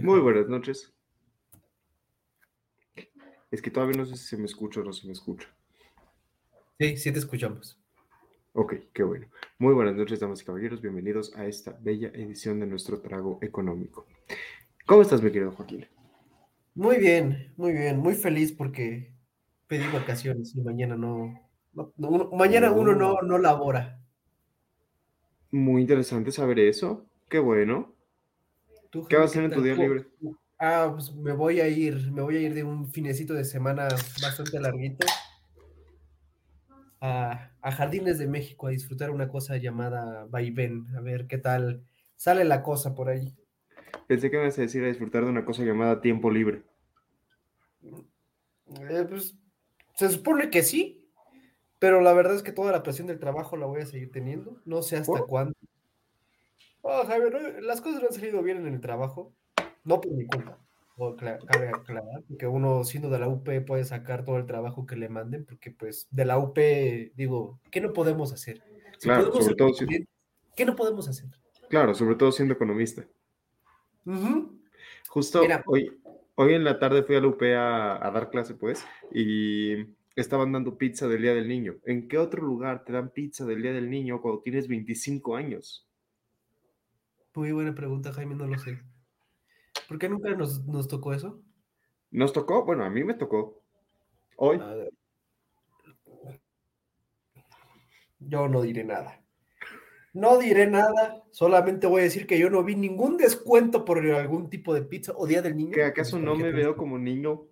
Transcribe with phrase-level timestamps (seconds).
[0.00, 0.92] Muy buenas noches.
[3.50, 5.48] Es que todavía no sé si se me escucha o no se me escucha.
[6.78, 7.78] Sí, sí te escuchamos.
[8.54, 9.26] Ok, qué bueno.
[9.58, 10.80] Muy buenas noches, damas y caballeros.
[10.80, 14.06] Bienvenidos a esta bella edición de nuestro trago económico.
[14.86, 15.86] ¿Cómo estás, mi querido Joaquín?
[16.74, 17.98] Muy bien, muy bien.
[17.98, 19.12] Muy feliz porque
[19.66, 21.38] pedí vacaciones y mañana no.
[22.32, 24.00] mañana uno no, no labora.
[25.50, 27.06] Muy interesante saber eso.
[27.28, 27.94] Qué bueno.
[29.08, 30.06] ¿Qué vas a hacer en tu día libre?
[30.58, 33.88] Ah, pues me voy a ir, me voy a ir de un finecito de semana
[34.20, 35.06] bastante larguito
[37.00, 41.84] a, Jardines de México a disfrutar una cosa llamada vaivén, a ver qué tal
[42.16, 43.34] sale la cosa por ahí.
[44.06, 46.62] Pensé que me ibas a decir a disfrutar de una cosa llamada tiempo libre.
[47.82, 49.36] Eh, pues
[49.96, 51.08] se supone que sí,
[51.78, 54.60] pero la verdad es que toda la presión del trabajo la voy a seguir teniendo,
[54.64, 55.54] no sé hasta cuándo.
[56.82, 59.32] Oh, Javier, las cosas no han salido bien en el trabajo,
[59.84, 60.58] no por mi culpa.
[61.46, 65.08] cabe aclarar, que uno siendo de la UP puede sacar todo el trabajo que le
[65.08, 66.58] manden, porque pues de la UP,
[67.14, 68.62] digo, ¿qué no podemos hacer?
[69.00, 69.70] claro, sobre todo
[70.56, 71.30] ¿Qué no podemos hacer?
[71.70, 73.06] Claro, sobre todo siendo economista.
[75.08, 76.00] Justo hoy,
[76.34, 79.86] hoy en la tarde fui a la UP a, a dar clase, pues, y
[80.16, 81.76] estaban dando pizza del Día del Niño.
[81.84, 85.88] ¿En qué otro lugar te dan pizza del Día del Niño cuando tienes 25 años?
[87.34, 88.78] Muy buena pregunta, Jaime, no lo sé.
[89.88, 91.42] ¿Por qué nunca nos, tocó eso?
[92.10, 92.64] ¿Nos tocó?
[92.64, 93.62] Bueno, a mí me tocó.
[94.36, 94.60] Hoy.
[98.18, 99.22] Yo no diré nada.
[100.14, 104.50] No diré nada, solamente voy a decir que yo no vi ningún descuento por algún
[104.50, 105.72] tipo de pizza o Día del Niño.
[105.72, 107.46] ¿Que acaso no me veo como niño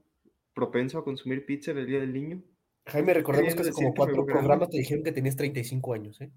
[0.52, 2.42] propenso a consumir pizza en el Día del Niño?
[2.84, 6.30] Jaime, recordemos que hace como cuatro programas te dijeron que tenías 35 años, ¿eh?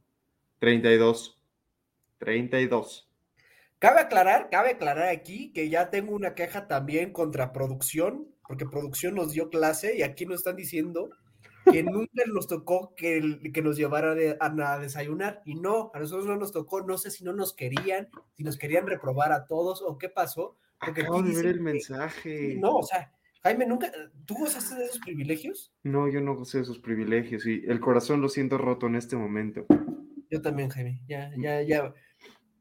[0.60, 1.38] 32.
[2.20, 3.13] 32.
[3.84, 9.14] Cabe aclarar, cabe aclarar aquí que ya tengo una queja también contra producción, porque producción
[9.14, 11.10] nos dio clase y aquí nos están diciendo
[11.70, 16.38] que nunca nos tocó que, que nos llevara a, desayunar y no, a nosotros no
[16.38, 18.08] nos tocó, no sé si no nos querían,
[18.38, 20.56] si nos querían reprobar a todos o qué pasó.
[20.80, 22.56] Porque Acabo de ver el mensaje.
[22.62, 23.12] No, o sea,
[23.42, 23.92] Jaime, ¿nunca,
[24.24, 25.74] ¿tú gozaste de esos privilegios?
[25.84, 29.18] No, yo no gocé de esos privilegios y el corazón lo siento roto en este
[29.18, 29.66] momento.
[30.32, 31.94] Yo también, Jaime, ya, ya, ya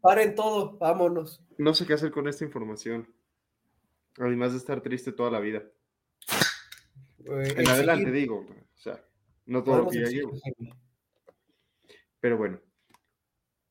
[0.02, 1.40] Paren todo, vámonos.
[1.58, 3.08] No sé qué hacer con esta información.
[4.18, 5.62] Además de estar triste toda la vida.
[7.24, 9.02] en adelante digo, o sea,
[9.46, 10.32] no todo lo que ya llevo.
[12.18, 12.60] Pero bueno,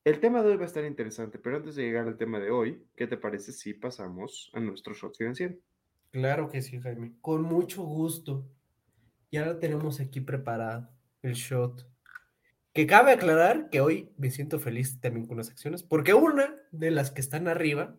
[0.04, 2.50] el tema de hoy va a estar interesante, pero antes de llegar al tema de
[2.50, 5.54] hoy, ¿qué te parece si pasamos a nuestro shot financiero?
[6.12, 8.48] Claro que sí, Jaime, con mucho gusto.
[9.30, 10.88] Y ahora tenemos aquí preparado
[11.20, 11.91] el shot.
[12.72, 16.90] Que cabe aclarar que hoy me siento feliz también con las acciones, porque una de
[16.90, 17.96] las que están arriba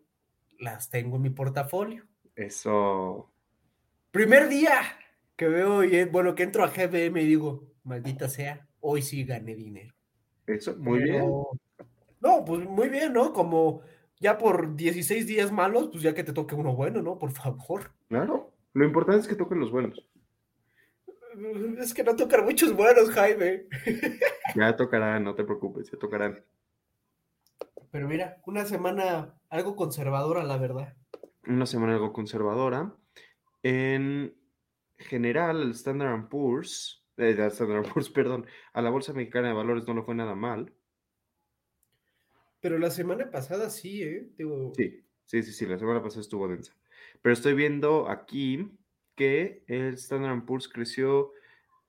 [0.57, 2.05] las tengo en mi portafolio.
[2.35, 3.31] Eso.
[4.11, 4.81] Primer día
[5.35, 9.55] que veo, y bueno, que entro a GBM y digo, maldita sea, hoy sí gané
[9.55, 9.93] dinero.
[10.47, 11.25] Eso, muy bien.
[12.19, 13.33] No, pues muy bien, ¿no?
[13.33, 13.81] Como
[14.19, 17.17] ya por 16 días malos, pues ya que te toque uno bueno, ¿no?
[17.19, 17.91] Por favor.
[18.07, 20.07] Claro, lo importante es que toquen los buenos.
[21.79, 23.67] Es que no tocan muchos buenos, Jaime.
[24.55, 26.43] Ya tocarán, no te preocupes, ya tocarán.
[27.89, 30.95] Pero mira, una semana algo conservadora, la verdad.
[31.47, 32.95] Una semana algo conservadora.
[33.63, 34.35] En
[34.97, 39.95] general, el Standard Poor's, eh, Standard Poor's, perdón, a la Bolsa Mexicana de Valores no
[39.95, 40.71] le fue nada mal.
[42.59, 44.29] Pero la semana pasada sí, ¿eh?
[44.75, 46.73] Sí, sí, sí, sí, la semana pasada estuvo densa.
[47.21, 48.71] Pero estoy viendo aquí
[49.15, 51.31] que el Standard Poor's creció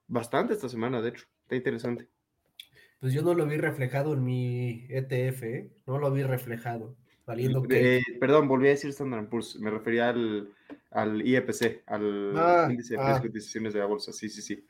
[0.07, 1.27] bastante esta semana, de hecho.
[1.43, 2.09] Está interesante.
[3.01, 5.71] Pues yo no lo vi reflejado en mi ETF, ¿eh?
[5.87, 6.97] no lo vi reflejado.
[7.27, 7.99] Valiendo que.
[7.99, 9.59] Eh, perdón, volví a decir Standard Poor's.
[9.59, 10.53] Me refería al,
[10.91, 13.05] al IEPC, al Ah, índice de ah.
[13.05, 14.13] precios y cotizaciones de la bolsa.
[14.13, 14.67] Sí, sí, sí.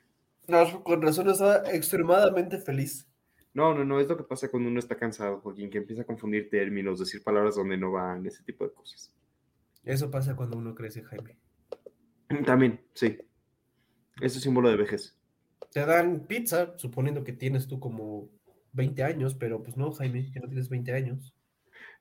[0.47, 3.07] No, con razón estaba extremadamente feliz.
[3.53, 6.05] No, no, no, es lo que pasa cuando uno está cansado, Joaquín, que empieza a
[6.05, 9.13] confundir términos, decir palabras donde no van, ese tipo de cosas.
[9.85, 11.37] Eso pasa cuando uno crece, Jaime.
[12.45, 13.17] También, sí.
[14.21, 15.17] Es símbolo de vejez.
[15.71, 18.29] Te dan pizza, suponiendo que tienes tú como
[18.73, 21.35] 20 años, pero pues no, Jaime, que no tienes 20 años.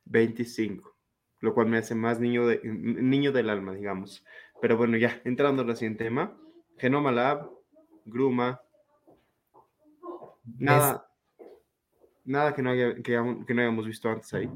[0.05, 0.97] 25,
[1.41, 4.25] lo cual me hace más niño, de, niño del alma, digamos.
[4.61, 6.39] Pero bueno, ya, entrando al siguiente tema,
[6.79, 7.51] Genoma Lab,
[8.05, 8.61] Gruma,
[10.59, 11.09] nada,
[12.25, 14.49] nada que no, haya, que, aún- que no hayamos visto antes ahí.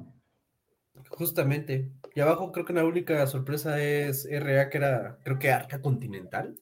[1.10, 1.90] Justamente.
[2.14, 6.58] Y abajo creo que la única sorpresa es RA, que era, creo que Arca Continental.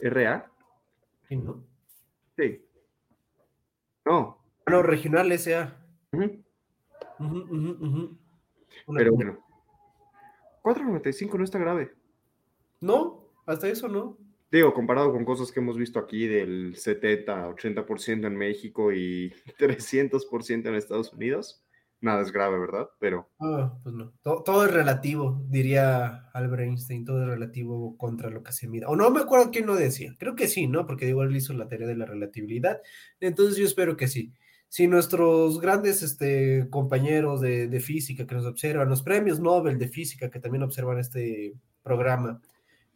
[0.00, 0.50] ¿RA?
[1.28, 1.64] Sí, ¿no?
[2.36, 2.64] Sí.
[4.04, 4.38] No.
[4.66, 5.76] No, Regional SA.
[6.12, 6.42] Ujú.
[7.18, 8.18] Ujú, ujú, ujú.
[8.86, 9.38] Una- Pero bueno.
[10.62, 11.92] 4.95 no está grave.
[12.80, 14.16] No, hasta eso no.
[14.50, 20.68] Digo, comparado con cosas que hemos visto aquí del 70, 80% en México y 300%
[20.68, 21.64] en Estados Unidos,
[22.02, 22.88] nada es grave, ¿verdad?
[22.98, 23.30] Pero
[23.82, 24.12] pues no.
[24.22, 28.88] To- Todo, es relativo, diría Albert Einstein, todo es relativo contra lo que se mida.
[28.88, 30.14] O no me acuerdo quién lo decía.
[30.18, 30.86] Creo que sí, ¿no?
[30.86, 32.80] Porque igual hizo la teoría de la relatividad.
[33.20, 34.32] Entonces yo espero que sí.
[34.68, 39.88] Si nuestros grandes este, compañeros de, de física que nos observan, los premios Nobel de
[39.88, 42.40] física que también observan este programa,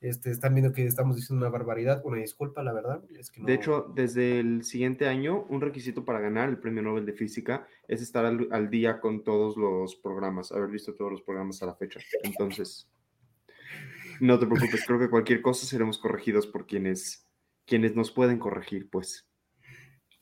[0.08, 3.02] este, están viendo que estamos diciendo una barbaridad, una disculpa, la verdad.
[3.18, 6.82] Es que no- de hecho, desde el siguiente año, un requisito para ganar el Premio
[6.82, 11.10] Nobel de Física es estar al, al día con todos los programas, haber visto todos
[11.12, 12.00] los programas a la fecha.
[12.22, 12.88] Entonces,
[14.20, 17.26] no te preocupes, creo que cualquier cosa seremos corregidos por quienes,
[17.66, 19.28] quienes nos pueden corregir, pues.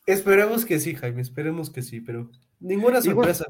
[0.06, 2.30] Esperemos que sí, Jaime, esperemos que sí, pero
[2.60, 3.46] ninguna sorpresa.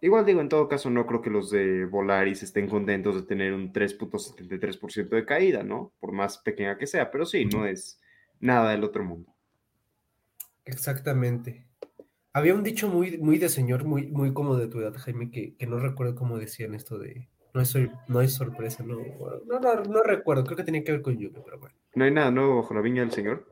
[0.00, 3.52] Igual digo, en todo caso, no creo que los de Volaris estén contentos de tener
[3.52, 5.92] un 3.73% de caída, ¿no?
[6.00, 8.00] Por más pequeña que sea, pero sí, no es
[8.38, 9.34] nada del otro mundo.
[10.64, 11.66] Exactamente.
[12.32, 15.54] Había un dicho muy, muy de señor, muy, muy como de tu edad, Jaime, que,
[15.56, 17.74] que no recuerdo cómo decían esto de no es,
[18.08, 18.98] no es sorpresa, no,
[19.46, 21.74] no, no, no recuerdo, creo que tenía que ver con lluvia, pero bueno.
[21.94, 23.46] ¿No hay nada nuevo bajo la viña del Señor?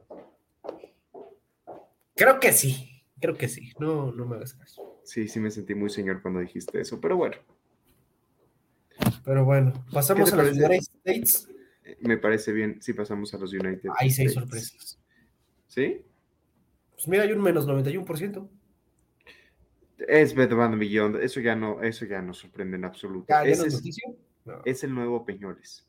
[2.14, 4.93] Creo que sí, creo que sí, no, no me hagas caso.
[5.04, 7.36] Sí, sí me sentí muy señor cuando dijiste eso, pero bueno,
[9.24, 10.52] Pero bueno, pasamos a los?
[10.56, 11.48] United States.
[11.84, 13.90] eh, me parece bien si pasamos a los United.
[13.98, 14.34] Hay seis States.
[14.34, 14.98] sorpresas.
[15.68, 16.02] ¿Sí?
[16.94, 18.48] Pues mira, hay un menos 91%.
[20.08, 23.26] Es Bed Bath Beyond, eso ya no, eso ya no sorprende en absoluto.
[23.28, 24.12] Ya, ya no Ese es es, noticia.
[24.44, 24.62] No.
[24.64, 25.86] es el nuevo Peñoles.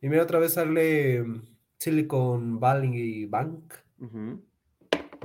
[0.00, 1.42] Y mira, otra vez sale mm,
[1.78, 3.74] Silicon Valley Bank.
[4.00, 4.42] Ujú.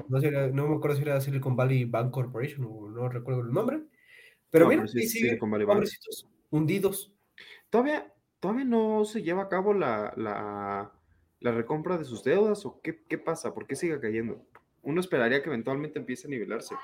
[0.08, 3.52] No, sé, no me acuerdo si era Silicon Valley Bank Corporation o no recuerdo el
[3.52, 3.84] nombre.
[4.50, 5.86] Pero No, mira, pero sí Silicon Valley Bank.
[6.50, 7.14] hundidos.
[7.70, 10.92] ¿Todavía, ¿Todavía no se lleva a cabo la, la,
[11.40, 13.54] la recompra de sus deudas o qué, qué pasa?
[13.54, 14.46] ¿Por qué sigue cayendo?
[14.82, 16.76] Uno esperaría que eventualmente empiece a nivelarse.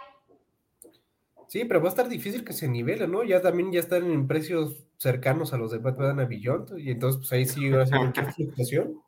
[1.48, 3.24] Sí, pero va a estar difícil que se nivele, ¿no?
[3.24, 7.20] Ya también ya están en precios cercanos a los de Batman a Beyond, y entonces
[7.20, 8.00] pues ahí sí va a ser
[8.36, 9.00] fluctuación.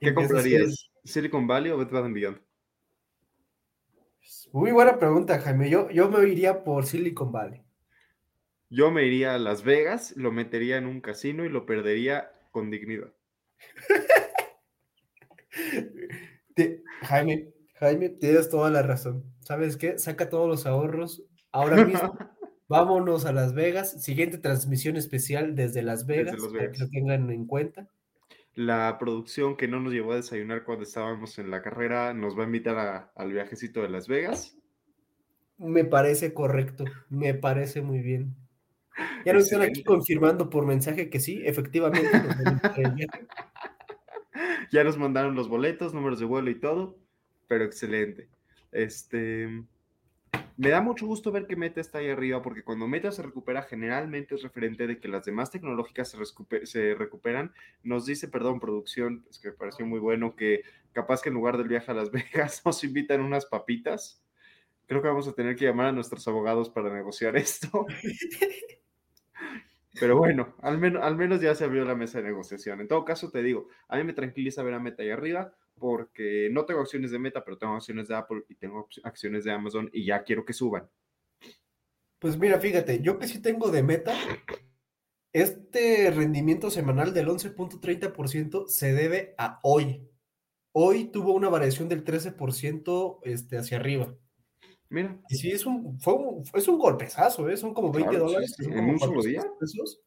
[0.00, 0.90] ¿Qué comprarías?
[1.04, 2.40] ¿Silicon Valley o Bath Beyond?
[4.52, 5.70] Muy buena pregunta, Jaime.
[5.70, 7.62] Yo, yo me iría por Silicon Valley.
[8.70, 12.70] Yo me iría a Las Vegas, lo metería en un casino y lo perdería con
[12.70, 13.12] dignidad.
[16.54, 19.24] Te- Jaime, Jaime, tienes toda la razón.
[19.40, 19.98] ¿Sabes qué?
[19.98, 22.16] Saca todos los ahorros ahora mismo.
[22.68, 24.02] Vámonos a Las Vegas.
[24.02, 26.78] Siguiente transmisión especial desde Las Vegas, Las para que Vegas.
[26.80, 27.88] lo tengan en cuenta.
[28.54, 32.42] La producción que no nos llevó a desayunar cuando estábamos en la carrera nos va
[32.42, 34.56] a invitar a- al viajecito de Las Vegas.
[35.58, 38.34] Me parece correcto, me parece muy bien.
[39.24, 42.10] Ya nos están aquí confirmando por mensaje que sí, efectivamente.
[42.12, 43.06] nos.
[44.72, 46.98] Ya nos mandaron los boletos, números de vuelo y todo,
[47.46, 48.28] pero excelente.
[48.72, 49.62] Este,
[50.56, 53.62] me da mucho gusto ver que Meta está ahí arriba, porque cuando Meta se recupera,
[53.62, 56.16] generalmente es referente de que las demás tecnológicas
[56.64, 57.52] se, recuperan.
[57.82, 61.58] Nos dice, perdón, producción, es que me pareció muy bueno que capaz que en lugar
[61.58, 64.22] del viaje a Las Vegas nos invitan unas papitas.
[64.86, 67.86] Creo que vamos a tener que llamar a nuestros abogados para negociar esto.
[70.00, 72.80] Pero bueno, al menos, ya se abrió la mesa de negociación.
[72.80, 76.48] En todo caso, te digo, a mí me tranquiliza ver a Meta ahí arriba porque
[76.52, 79.90] no tengo acciones de Meta, pero tengo acciones de Apple y tengo acciones de Amazon
[79.92, 80.88] y ya quiero que suban.
[82.18, 84.14] Pues mira, fíjate, yo que sí tengo de meta,
[85.34, 90.08] este rendimiento semanal del 11.30% se debe a hoy.
[90.72, 94.16] Hoy tuvo una variación del 13% este, hacia arriba.
[94.90, 95.18] Mira.
[95.28, 97.56] Y sí, es un, fue un, es un golpezazo, ¿eh?
[97.56, 98.54] son como 20 Claro, sí, dólares.
[98.56, 99.42] sí, en un solo 400 día.
[99.58, 100.00] pesos.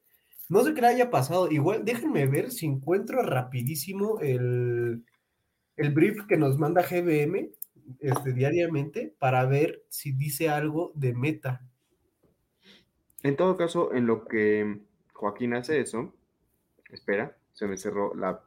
[0.50, 1.52] No sé qué le haya pasado.
[1.52, 5.04] Igual, déjenme ver si encuentro rapidísimo el,
[5.76, 7.50] el brief que nos manda GBM
[8.00, 11.62] este, diariamente para ver si dice algo de meta.
[13.24, 14.80] En todo caso, en lo que
[15.14, 16.14] Joaquín hace eso,
[16.92, 18.42] espera, se me cerró la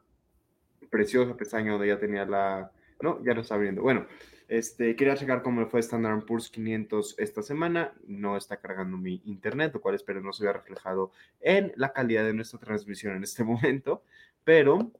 [0.88, 2.70] preciosa pestaña donde ya tenía la...
[3.02, 3.82] No, ya lo está abriendo.
[3.82, 4.06] Bueno,
[4.50, 7.94] este, quería checar cómo fue Standard Poor's 500 esta semana.
[8.08, 12.24] No está cargando mi internet, lo cual espero no se vea reflejado en la calidad
[12.24, 14.02] de nuestra transmisión en este momento.
[14.42, 14.90] Pero,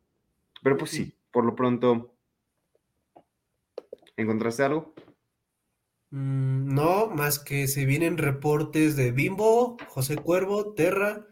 [0.62, 2.14] pero pues sí, por lo pronto,
[4.16, 4.94] ¿encontraste algo?
[6.10, 11.26] Mm, no, más que se vienen reportes de Bimbo, José Cuervo, Terra,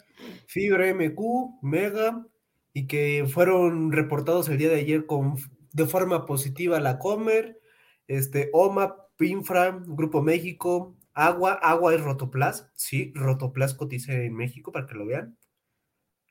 [0.49, 2.27] Fibra MQ, Mega,
[2.73, 5.37] y que fueron reportados el día de ayer con,
[5.73, 7.61] de forma positiva la Comer,
[8.09, 14.87] este, OMA, Pinfra, Grupo México, Agua, Agua es Rotoplas, sí, Rotoplas cotiza en México para
[14.87, 15.37] que lo vean.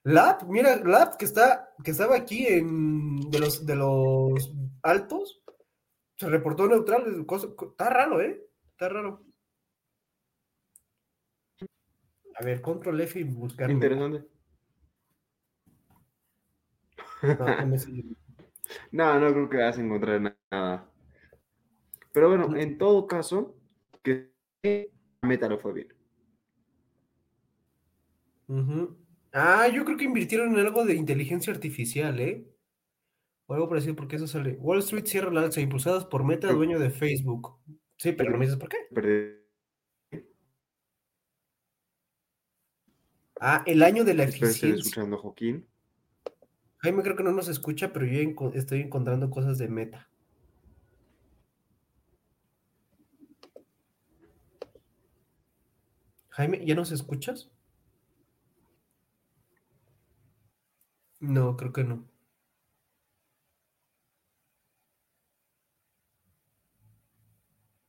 [0.03, 5.41] Lab, mira, Lab que está, que estaba aquí en de los de los altos,
[6.15, 8.41] se reportó neutral, cosa- está raro, ¿eh?
[8.71, 9.23] Está raro.
[12.39, 13.69] A ver, control F y buscar.
[13.69, 14.25] Interesante.
[17.21, 17.29] No,
[18.91, 19.19] no.
[19.19, 20.89] No, creo que vas a encontrar na- nada.
[22.17, 23.55] Pero bueno, en todo caso,
[24.01, 24.31] que
[25.21, 25.93] Meta lo fue bien.
[29.31, 32.43] Ah, yo creo que invirtieron en algo de inteligencia artificial, ¿eh?
[33.45, 34.53] O algo parecido, porque eso sale.
[34.53, 37.59] Wall Street cierra la alza, impulsadas por Meta, dueño de Facebook.
[37.97, 38.77] Sí, pero no me dices por qué.
[38.91, 40.23] Perdí.
[43.39, 44.73] Ah, el año de la eficiencia.
[44.73, 45.67] escuchando a Joaquín.
[46.77, 50.09] Jaime creo que no nos escucha, pero yo estoy encontrando cosas de Meta.
[56.37, 57.49] Jaime, ¿ya nos escuchas?
[61.19, 62.07] No, creo que no.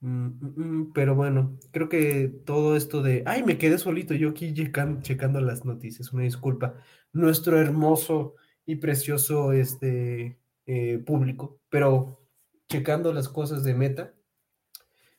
[0.01, 3.23] Mm, mm, mm, pero bueno, creo que todo esto de...
[3.27, 6.75] Ay, me quedé solito yo aquí checan- checando las noticias, una disculpa.
[7.13, 12.21] Nuestro hermoso y precioso este, eh, público, pero
[12.69, 14.15] checando las cosas de Meta.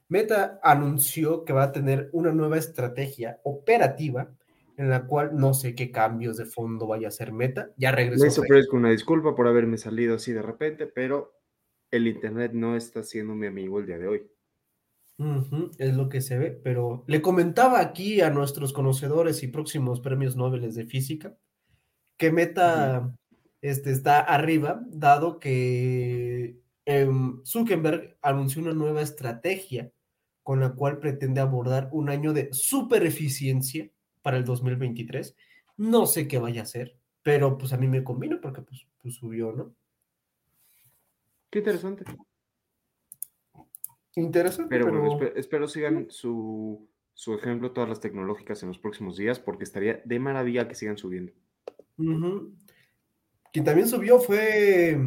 [0.09, 4.31] Meta anunció que va a tener una nueva estrategia operativa
[4.75, 7.71] en la cual no sé qué cambios de fondo vaya a hacer Meta.
[7.77, 8.23] Ya regresó.
[8.23, 11.33] Les ofrezco una disculpa por haberme salido así de repente, pero
[11.91, 14.27] el internet no está siendo mi amigo el día de hoy.
[15.77, 20.37] Es lo que se ve, pero le comentaba aquí a nuestros conocedores y próximos premios
[20.37, 21.35] Nobel de física
[22.17, 23.13] que Meta
[23.61, 29.91] este, está arriba, dado que em, Zuckerberg anunció una nueva estrategia
[30.43, 33.89] con la cual pretende abordar un año de super eficiencia
[34.21, 35.35] para el 2023.
[35.77, 39.15] No sé qué vaya a hacer, pero pues a mí me convino porque pues, pues
[39.15, 39.73] subió, ¿no?
[41.49, 42.03] Qué interesante.
[44.15, 48.79] Interesante, Pero pero, bueno, espe- espero sigan su, su ejemplo todas las tecnológicas en los
[48.79, 51.31] próximos días, porque estaría de maravilla que sigan subiendo.
[51.97, 54.99] Quien también subió fue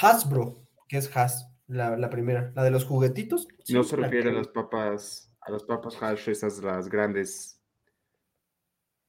[0.00, 3.48] Hasbro, que es Has, la, la primera, la de los juguetitos.
[3.68, 7.60] No Sí, se refiere a las papas, a las papas hash, esas las grandes.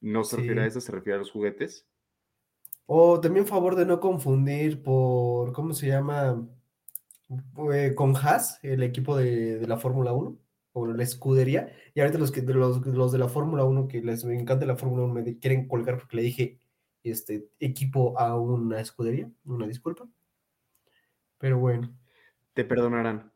[0.02, 1.86] No se refiere a esas, se refiere a los juguetes.
[2.86, 6.48] O también favor de no confundir por, ¿cómo se llama?
[7.74, 10.38] Eh, con Haas, el equipo de, de la Fórmula 1,
[10.74, 11.74] o la escudería.
[11.96, 14.76] Y ahorita los, que, de los, los de la Fórmula 1, que les encanta la
[14.76, 16.60] Fórmula 1, me quieren colgar porque le dije
[17.04, 19.32] este equipo a una escudería.
[19.46, 20.08] Una disculpa.
[21.40, 21.92] Pero bueno,
[22.56, 23.32] Te perdonarán.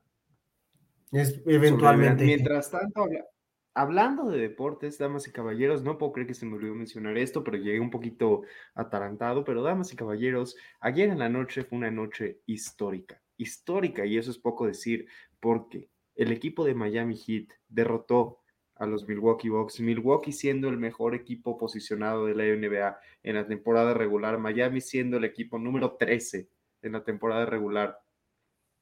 [1.12, 2.26] es eventualmente.
[2.26, 3.26] Mientras tanto, habla-
[3.74, 7.44] hablando de deportes, damas y caballeros, no puedo creer que se me olvidó mencionar esto,
[7.44, 8.42] pero llegué un poquito
[8.74, 14.18] atarantado, pero damas y caballeros, ayer en la noche fue una noche histórica, histórica, y
[14.18, 15.08] eso es poco decir,
[15.40, 18.40] porque el equipo de Miami Heat derrotó
[18.76, 23.46] a los Milwaukee Bucks, Milwaukee siendo el mejor equipo posicionado de la NBA en la
[23.48, 26.50] temporada regular, Miami siendo el equipo número 13
[26.82, 28.00] en la temporada regular,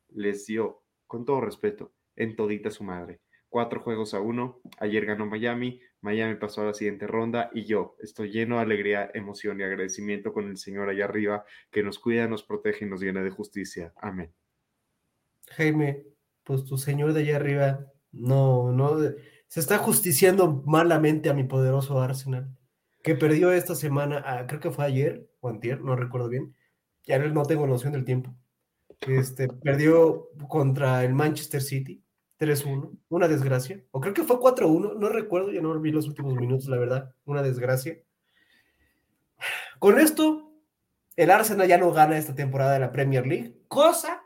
[0.09, 3.21] les dio, con todo respeto, en todita su madre.
[3.49, 4.59] Cuatro juegos a uno.
[4.79, 5.79] Ayer ganó Miami.
[6.01, 10.33] Miami pasó a la siguiente ronda y yo estoy lleno de alegría, emoción y agradecimiento
[10.33, 13.93] con el Señor allá arriba que nos cuida, nos protege y nos llena de justicia.
[13.95, 14.33] Amén.
[15.51, 16.05] Jaime,
[16.43, 18.97] pues tu señor de allá arriba no, no,
[19.47, 22.55] se está justiciando malamente a mi poderoso Arsenal,
[23.03, 26.55] que perdió esta semana, ah, creo que fue ayer o antier, no recuerdo bien,
[27.05, 28.35] ya no tengo noción del tiempo.
[29.01, 32.03] Este, perdió contra el Manchester City,
[32.39, 33.83] 3-1, una desgracia.
[33.91, 37.15] O creo que fue 4-1, no recuerdo, ya no vi los últimos minutos, la verdad,
[37.25, 37.97] una desgracia.
[39.79, 40.51] Con esto,
[41.15, 44.23] el Arsenal ya no gana esta temporada de la Premier League, cosa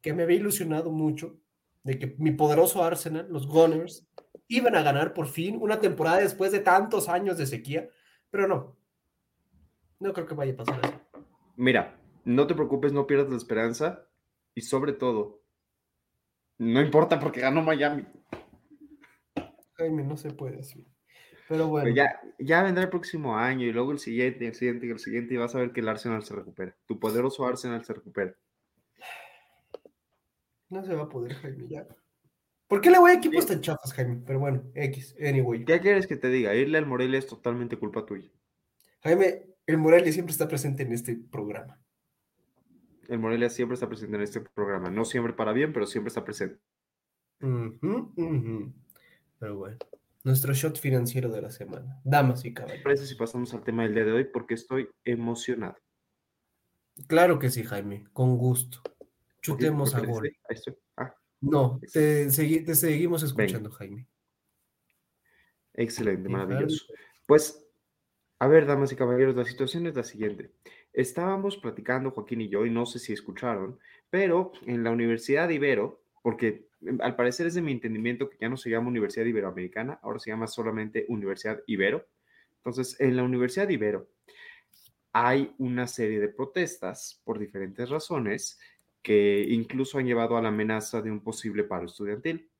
[0.00, 1.36] que me había ilusionado mucho
[1.82, 4.06] de que mi poderoso Arsenal, los Gunners,
[4.48, 7.88] iban a ganar por fin una temporada después de tantos años de sequía,
[8.30, 8.76] pero no.
[9.98, 10.94] No creo que vaya a pasar así.
[11.56, 14.04] Mira, no te preocupes, no pierdas la esperanza
[14.54, 15.42] y sobre todo,
[16.58, 18.04] no importa porque ganó Miami.
[19.74, 20.86] Jaime, no se puede así.
[21.48, 21.88] Pero bueno.
[21.90, 25.34] ya, ya vendrá el próximo año y luego el siguiente, el siguiente y el siguiente
[25.34, 26.76] y vas a ver que el Arsenal se recupera.
[26.86, 28.34] Tu poderoso Arsenal se recupera.
[30.68, 31.86] No se va a poder, Jaime, ya.
[32.66, 34.20] ¿Por qué le voy a equipos tan chafas, Jaime?
[34.26, 35.64] Pero bueno, X, anyway.
[35.64, 36.56] ¿Qué quieres que te diga?
[36.56, 38.28] Irle al Morelia es totalmente culpa tuya.
[39.02, 41.78] Jaime, el Morelia siempre está presente en este programa.
[43.08, 44.90] El Morelia siempre está presente en este programa.
[44.90, 46.58] No siempre para bien, pero siempre está presente.
[47.38, 49.78] Pero bueno,
[50.24, 52.00] nuestro shot financiero de la semana.
[52.04, 52.82] Damas y caballeros.
[52.82, 54.24] parece si pasamos al tema del día de hoy?
[54.24, 55.76] Porque estoy emocionado.
[57.06, 58.82] Claro que sí, Jaime, con gusto.
[59.42, 60.32] Chutemos a gol.
[60.96, 61.14] Ah.
[61.40, 64.08] No, te, seguimos escuchando, Jaime.
[65.74, 66.86] Excelente, maravilloso.
[67.26, 67.62] Pues,
[68.38, 70.52] a ver, damas y caballeros, la situación es la siguiente.
[70.96, 75.54] Estábamos platicando, Joaquín y yo, y no sé si escucharon, pero en la Universidad de
[75.54, 79.26] Ibero, porque em, al parecer es de mi entendimiento que ya no se llama Universidad
[79.26, 82.06] Iberoamericana, ahora se llama solamente Universidad Ibero.
[82.56, 84.08] Entonces, en la Universidad de Ibero
[85.12, 88.58] hay una serie de protestas por diferentes razones
[89.02, 92.50] que incluso han llevado a la amenaza de un posible paro estudiantil.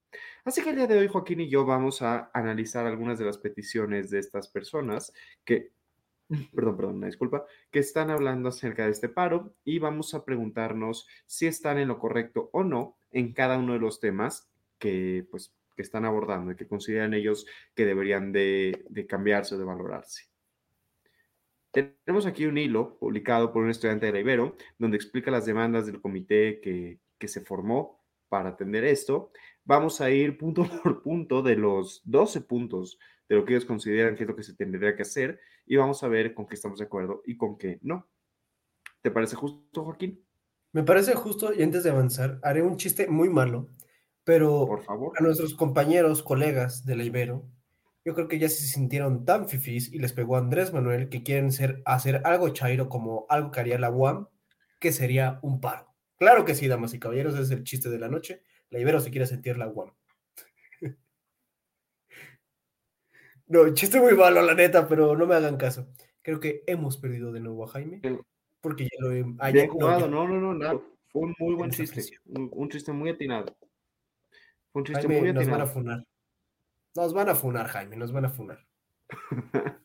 [0.45, 3.39] Así que el día de hoy Joaquín y yo vamos a analizar algunas de las
[3.39, 5.13] peticiones de estas personas
[5.45, 5.73] que,
[6.55, 11.07] perdón, perdón, una disculpa, que están hablando acerca de este paro y vamos a preguntarnos
[11.27, 15.55] si están en lo correcto o no en cada uno de los temas que, pues,
[15.77, 20.25] que están abordando y que consideran ellos que deberían de, cambiarse o de valorarse.
[21.71, 25.85] Tenemos aquí un hilo publicado por un estudiante de la Ibero, donde explica las demandas
[25.85, 29.31] del comité que, se formó para atender esto.
[29.65, 34.15] Vamos a ir punto por punto de los 12 puntos de lo que ellos consideran
[34.15, 36.79] que es lo que se tendría que hacer y vamos a ver con qué estamos
[36.79, 38.09] de acuerdo y con qué no.
[39.03, 40.25] ¿Te parece justo, Joaquín?
[40.73, 43.71] Me parece justo y antes de avanzar, haré un chiste muy malo,
[44.25, 45.13] pero por favor.
[45.19, 47.49] a nuestros compañeros, colegas de la Ibero,
[48.05, 51.25] yo creo que ya se sintieron tan fifís y les pegó a Andrés Manuel que
[51.25, 54.29] quieren ser, hacer algo chairo como algo que haría la UAM,
[54.79, 55.93] que sería un paro.
[56.17, 58.43] Claro que sí, damas y caballeros, ese es el chiste de la noche.
[58.71, 59.93] La Ibero se quiere sentir la UAM.
[63.49, 65.87] No, chiste muy malo, la neta, pero no me hagan caso.
[66.23, 68.01] Creo que hemos perdido de nuevo a Jaime.
[68.61, 69.25] Porque ya lo he...
[69.39, 72.03] Ah, no, no, no, no, Fue un muy buen chiste.
[72.25, 73.57] Un, chiste muy atinado.
[74.73, 75.41] un chiste muy atinado.
[75.41, 76.05] Nos van a funar.
[76.97, 78.67] Nos van a funar, Jaime, nos van a funar.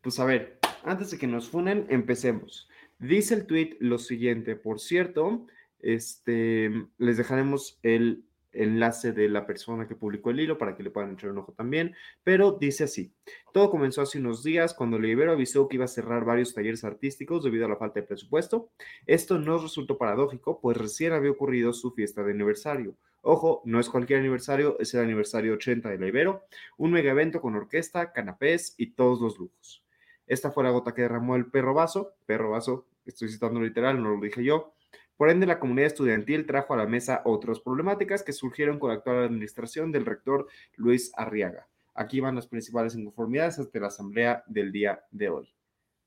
[0.00, 2.68] pues a ver, antes de que nos funen, empecemos.
[2.98, 5.46] Dice el tweet lo siguiente, por cierto,
[5.80, 10.90] este, les dejaremos el enlace de la persona que publicó el hilo para que le
[10.90, 13.12] puedan echar un ojo también, pero dice así,
[13.52, 17.44] todo comenzó hace unos días cuando Libero avisó que iba a cerrar varios talleres artísticos
[17.44, 18.70] debido a la falta de presupuesto.
[19.06, 22.96] Esto no resultó paradójico, pues recién había ocurrido su fiesta de aniversario.
[23.22, 26.42] Ojo, no es cualquier aniversario, es el aniversario 80 de la Ibero,
[26.76, 29.84] un mega evento con orquesta, canapés y todos los lujos.
[30.26, 34.10] Esta fue la gota que derramó el perro vaso, perro vaso, estoy citando literal, no
[34.14, 34.74] lo dije yo.
[35.16, 38.96] Por ende, la comunidad estudiantil trajo a la mesa otras problemáticas que surgieron con la
[38.96, 41.68] actual administración del rector Luis Arriaga.
[41.94, 45.54] Aquí van las principales inconformidades ante la asamblea del día de hoy.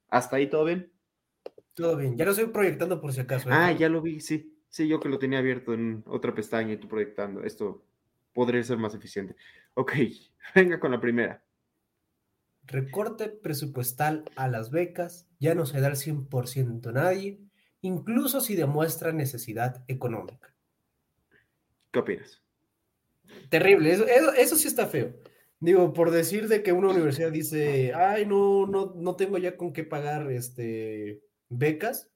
[0.09, 0.91] ¿Hasta ahí todo bien?
[1.73, 3.49] Todo bien, ya lo estoy proyectando por si acaso.
[3.49, 3.53] ¿eh?
[3.53, 4.51] Ah, ya lo vi, sí.
[4.69, 7.43] Sí, yo que lo tenía abierto en otra pestaña y tú proyectando.
[7.43, 7.85] Esto
[8.33, 9.35] podría ser más eficiente.
[9.73, 9.93] Ok,
[10.55, 11.43] venga con la primera.
[12.63, 17.39] Recorte presupuestal a las becas, ya no se da el 100% a nadie,
[17.85, 20.53] incluso si demuestra necesidad económica.
[21.91, 22.41] ¿Qué opinas?
[23.49, 25.13] Terrible, eso, eso, sí está feo.
[25.59, 29.71] Digo, por decir de que una universidad dice, ay, no, no, no tengo ya con
[29.71, 32.09] qué pagar este, becas,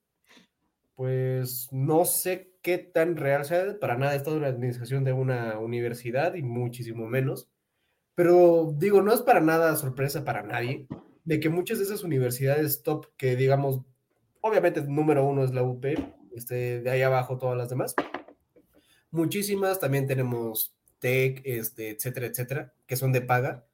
[0.95, 5.58] pues no sé qué tan real sea, para nada, esto es la administración de una
[5.60, 7.47] universidad y muchísimo menos,
[8.15, 10.88] pero digo, no es para nada sorpresa para nadie
[11.23, 13.82] de que muchas de esas universidades top que digamos,
[14.41, 15.86] obviamente número uno es la UP,
[16.36, 17.95] este, de ahí abajo todas las demás,
[19.12, 23.65] muchísimas, también tenemos TEC, este, etcétera, etcétera, que son de paga,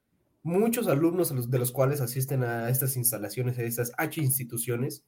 [0.42, 5.04] muchos alumnos de los cuales asisten a estas instalaciones, a estas H instituciones,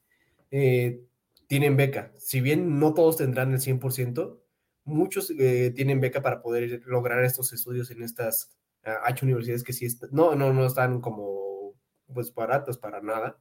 [0.51, 1.01] eh,
[1.47, 2.11] tienen beca.
[2.17, 4.37] Si bien no todos tendrán el 100%,
[4.83, 9.87] muchos eh, tienen beca para poder lograr estos estudios en estas H universidades que sí
[10.11, 11.73] no, no, no están como
[12.13, 13.37] pues baratas para nada.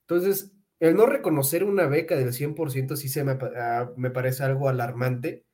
[0.00, 4.68] Entonces, el no reconocer una beca del 100% sí se me, ah, me, parece algo
[4.68, 5.44] alarmante,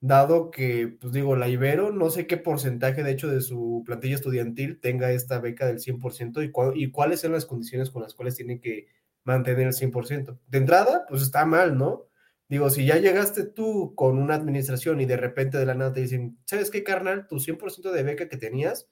[0.00, 4.16] dado que, pues digo, la Ibero, no sé qué porcentaje de hecho de su plantilla
[4.16, 8.34] estudiantil tenga esta beca del 100% y, y cuáles son las condiciones con las cuales
[8.36, 8.88] tienen que
[9.24, 10.38] mantener el 100%.
[10.48, 12.08] De entrada, pues está mal, ¿no?
[12.48, 16.00] Digo, si ya llegaste tú con una administración y de repente de la nada te
[16.00, 17.26] dicen, ¿sabes qué, carnal?
[17.28, 18.90] Tu 100% de beca que tenías,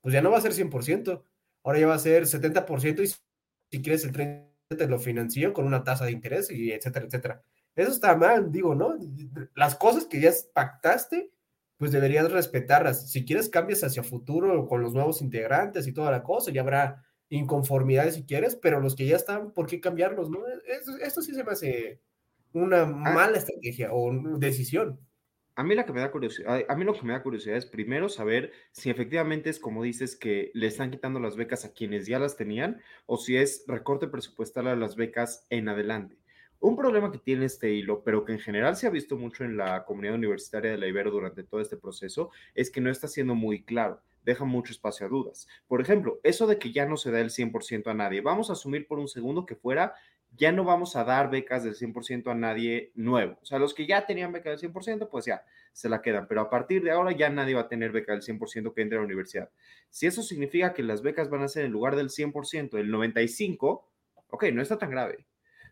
[0.00, 1.24] pues ya no va a ser 100%,
[1.64, 5.66] ahora ya va a ser 70% y si quieres el 30% te lo financió con
[5.66, 7.42] una tasa de interés y etcétera, etcétera.
[7.76, 8.96] Eso está mal, digo, ¿no?
[9.54, 11.30] Las cosas que ya pactaste,
[11.76, 13.10] pues deberías respetarlas.
[13.10, 17.04] Si quieres cambias hacia futuro con los nuevos integrantes y toda la cosa, ya habrá
[17.28, 20.30] inconformidades si quieres, pero los que ya están, ¿por qué cambiarlos?
[20.30, 20.40] No?
[21.02, 22.00] Esto, sí se me hace
[22.52, 22.86] una ah.
[22.86, 24.98] mala estrategia o decisión.
[25.58, 27.64] A mí, la que me da curiosidad, a mí lo que me da curiosidad es
[27.64, 32.06] primero saber si efectivamente es como dices que le están quitando las becas a quienes
[32.06, 36.18] ya las tenían o si es recorte presupuestal a las becas en adelante.
[36.60, 39.56] Un problema que tiene este hilo, pero que en general se ha visto mucho en
[39.56, 43.34] la comunidad universitaria de la Ibero durante todo este proceso, es que no está siendo
[43.34, 45.46] muy claro deja mucho espacio a dudas.
[45.68, 48.20] Por ejemplo, eso de que ya no se da el 100% a nadie.
[48.20, 49.94] Vamos a asumir por un segundo que fuera,
[50.36, 53.38] ya no vamos a dar becas del 100% a nadie nuevo.
[53.42, 56.26] O sea, los que ya tenían beca del 100%, pues ya se la quedan.
[56.28, 58.98] Pero a partir de ahora ya nadie va a tener beca del 100% que entre
[58.98, 59.50] a la universidad.
[59.90, 63.82] Si eso significa que las becas van a ser en lugar del 100%, el 95%,
[64.28, 65.26] ok, no está tan grave.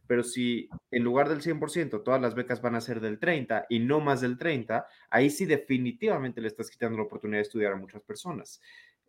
[0.07, 3.81] Pero si en lugar del 100% todas las becas van a ser del 30 y
[3.81, 7.77] no más del 30, ahí sí definitivamente le estás quitando la oportunidad de estudiar a
[7.77, 8.61] muchas personas.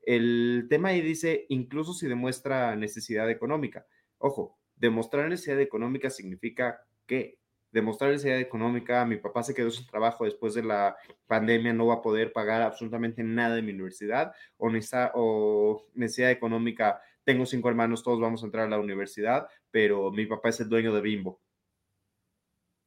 [0.05, 3.85] El tema ahí dice, incluso si demuestra necesidad económica.
[4.19, 7.39] Ojo, demostrar necesidad económica significa que
[7.71, 10.95] demostrar necesidad económica, mi papá se quedó sin trabajo después de la
[11.27, 16.31] pandemia, no va a poder pagar absolutamente nada de mi universidad, o necesidad, o necesidad
[16.31, 20.61] económica, tengo cinco hermanos, todos vamos a entrar a la universidad, pero mi papá es
[20.61, 21.41] el dueño de Bimbo.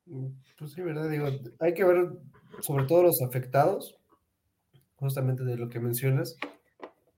[0.07, 1.11] Mm, pues sí, ¿verdad?
[1.11, 1.27] Digo,
[1.59, 2.09] hay que ver
[2.61, 3.99] sobre todo los afectados,
[4.97, 6.39] justamente de lo que mencionas,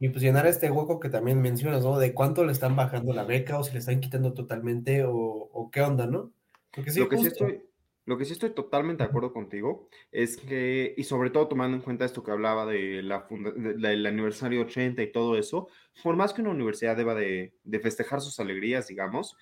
[0.01, 1.99] y pues llenar este hueco que también mencionas, ¿no?
[1.99, 5.83] De cuánto le están bajando la beca o si le están quitando totalmente o, qué
[5.83, 6.33] onda, ¿no?
[6.75, 7.63] Porque sí, lo, que sí estoy,
[8.07, 11.83] lo que sí estoy totalmente de acuerdo contigo es que, y sobre todo tomando en
[11.83, 15.69] cuenta esto que hablaba de la del aniversario 80 y todo eso,
[16.03, 19.37] por más que una universidad deba de, de festejar sus alegrías, digamos,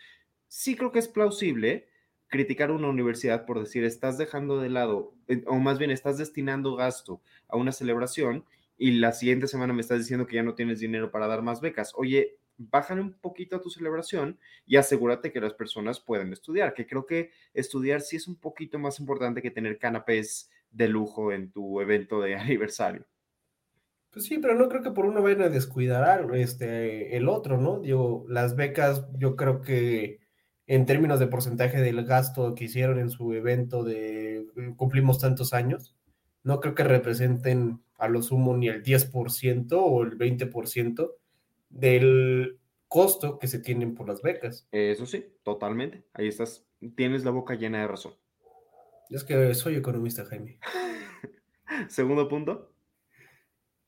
[0.49, 1.87] sí creo que es plausible
[2.27, 6.75] criticar una universidad por decir estás dejando de lado, eh, o más bien estás destinando
[6.75, 8.45] gasto a una celebración
[8.79, 11.61] y la siguiente semana me estás diciendo que ya no tienes dinero para dar más
[11.61, 11.93] becas.
[11.97, 16.87] Oye, bájale un poquito a tu celebración y asegúrate que las personas puedan estudiar, que
[16.87, 21.51] creo que estudiar sí es un poquito más importante que tener canapés de lujo en
[21.51, 23.05] tu evento de aniversario.
[24.11, 27.81] Pues sí, pero no creo que por uno vayan a descuidar este, el otro, ¿no?
[27.81, 30.21] Digo, las becas, yo creo que
[30.67, 35.95] en términos de porcentaje del gasto que hicieron en su evento de cumplimos tantos años,
[36.43, 41.13] no creo que representen a lo sumo ni el 10% o el 20%
[41.69, 44.67] del costo que se tienen por las becas.
[44.73, 46.05] Eso sí, totalmente.
[46.15, 48.15] Ahí estás, tienes la boca llena de razón.
[49.11, 50.59] Es que soy economista, Jaime.
[51.89, 52.73] Segundo punto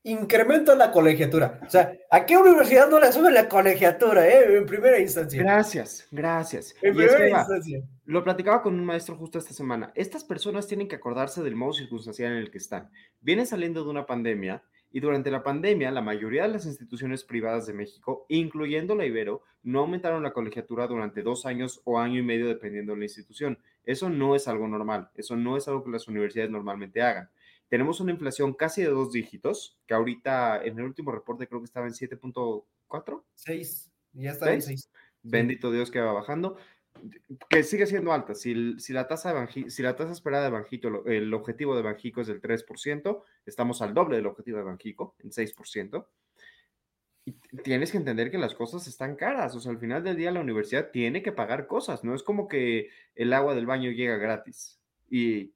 [0.03, 1.59] incremento la colegiatura.
[1.65, 4.57] O sea, ¿a qué universidad no le sube la colegiatura, eh?
[4.57, 5.41] En primera instancia.
[5.41, 6.75] Gracias, gracias.
[6.81, 7.83] En primera instancia.
[8.05, 9.91] Lo platicaba con un maestro justo esta semana.
[9.95, 12.89] Estas personas tienen que acordarse del modo circunstancial en el que están.
[13.21, 17.65] Vienen saliendo de una pandemia y durante la pandemia la mayoría de las instituciones privadas
[17.67, 22.23] de México, incluyendo la Ibero, no aumentaron la colegiatura durante dos años o año y
[22.23, 23.59] medio dependiendo de la institución.
[23.85, 25.09] Eso no es algo normal.
[25.15, 27.29] Eso no es algo que las universidades normalmente hagan
[27.71, 31.65] tenemos una inflación casi de dos dígitos, que ahorita en el último reporte creo que
[31.65, 33.23] estaba en 7.4.
[33.33, 34.91] 6, ya está en 6.
[35.23, 36.57] Bendito Dios que va bajando,
[37.49, 38.35] que sigue siendo alta.
[38.35, 42.19] Si, si, la, tasa de si la tasa esperada de Banjico, el objetivo de Banjico
[42.19, 46.05] es del 3%, estamos al doble del objetivo de Banjico, en 6%.
[47.23, 47.31] Y
[47.63, 49.55] tienes que entender que las cosas están caras.
[49.55, 52.03] O sea, al final del día la universidad tiene que pagar cosas.
[52.03, 54.77] No es como que el agua del baño llega gratis.
[55.09, 55.53] Y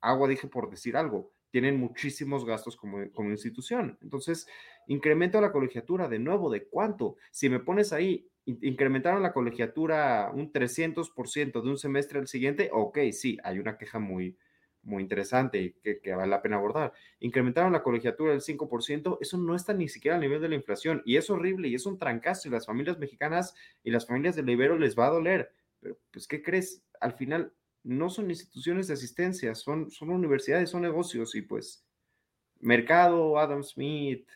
[0.00, 3.98] agua dije por decir algo tienen muchísimos gastos como, como institución.
[4.02, 4.46] Entonces,
[4.86, 7.16] incremento la colegiatura de nuevo, ¿de cuánto?
[7.30, 12.98] Si me pones ahí, incrementaron la colegiatura un 300% de un semestre al siguiente, ok,
[13.12, 14.36] sí, hay una queja muy,
[14.82, 16.92] muy interesante que, que vale la pena abordar.
[17.20, 21.02] Incrementaron la colegiatura del 5%, eso no está ni siquiera a nivel de la inflación
[21.04, 24.48] y es horrible y es un trancazo y las familias mexicanas y las familias del
[24.48, 25.52] Ibero les va a doler.
[25.80, 26.84] Pero, pues, ¿qué crees?
[27.00, 31.84] Al final, no son instituciones de asistencia, son, son universidades, son negocios y pues
[32.60, 34.28] mercado, Adam Smith,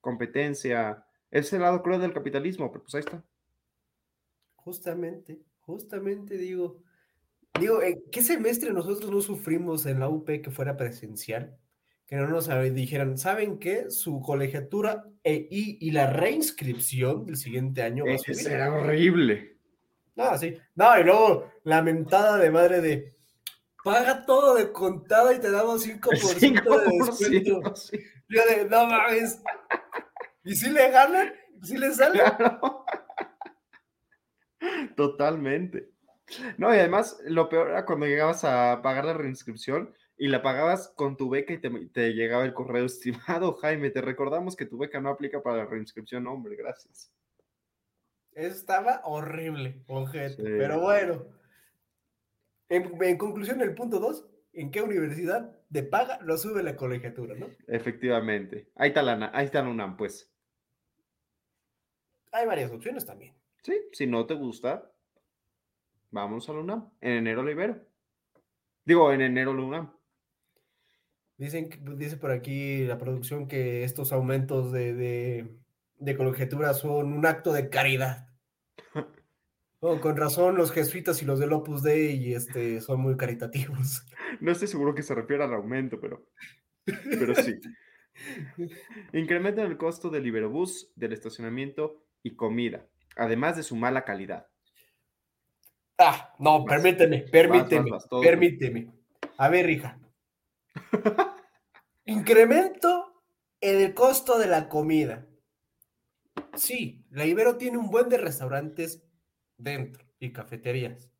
[0.00, 3.24] competencia, es el lado cruel del capitalismo, pero pues ahí está.
[4.56, 6.82] Justamente, justamente digo,
[7.58, 11.56] digo, ¿en qué semestre nosotros no sufrimos en la UP que fuera presencial?
[12.06, 13.90] Que no nos dijeran, ¿saben qué?
[13.90, 18.36] Su colegiatura e, y, la reinscripción del siguiente año va a subir.
[18.36, 19.57] Será horrible.
[20.18, 20.58] No, sí.
[20.74, 23.14] No, y luego lamentada de madre de
[23.84, 27.74] paga todo de contada y te damos 5%, 5 de descuento.
[28.28, 29.40] Yo de, no mames.
[30.42, 31.32] ¿Y si le ganan?
[31.62, 32.20] ¿Si le sale?
[34.96, 35.88] Totalmente.
[36.56, 40.92] No, y además, lo peor era cuando llegabas a pagar la reinscripción y la pagabas
[40.96, 45.00] con tu beca y te, llegaba el correo estimado, Jaime, te recordamos que tu beca
[45.00, 47.12] no aplica para la reinscripción, hombre, gracias.
[48.38, 50.40] Estaba horrible, ojete.
[50.44, 51.26] Pero bueno,
[52.68, 57.48] en, conclusión, el punto dos, ¿en qué universidad de paga lo sube la colegiatura, no?
[57.66, 58.70] Efectivamente.
[58.76, 60.30] Ahí está la, ahí está la UNAM, pues.
[62.30, 63.34] Hay varias opciones también.
[63.64, 64.88] Sí, si no te gusta,
[66.12, 66.90] vamos a la UNAM.
[67.00, 67.84] En enero libero.
[68.84, 69.92] Digo, en enero la UNAM.
[71.38, 75.56] Dicen, dice por aquí la producción que estos aumentos de, de,
[75.98, 78.27] de colegiatura son un acto de caridad.
[79.80, 84.04] Oh, con razón, los jesuitas y los del Opus Dei este, son muy caritativos.
[84.40, 86.26] No estoy seguro que se refiera al aumento, pero,
[86.84, 87.58] pero sí.
[89.12, 92.86] Incrementan el costo del Iberobús, del estacionamiento y comida,
[93.16, 94.48] además de su mala calidad.
[95.96, 97.90] Ah, no, permíteme, permíteme,
[98.22, 98.92] permíteme.
[99.36, 99.98] A ver, hija.
[102.04, 103.22] Incremento
[103.60, 105.26] en el costo de la comida.
[106.54, 109.02] Sí, la Ibero tiene un buen de restaurantes
[109.58, 111.10] dentro y cafeterías.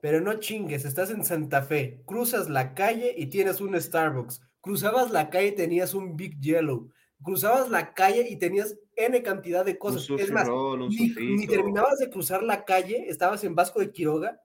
[0.00, 5.10] Pero no chingues, estás en Santa Fe, cruzas la calle y tienes un Starbucks, cruzabas
[5.10, 6.90] la calle y tenías un Big Yellow,
[7.22, 10.08] cruzabas la calle y tenías N cantidad de cosas.
[10.18, 14.40] es más, ni, terminabas de cruzar la calle, estabas en Vasco de Quiroga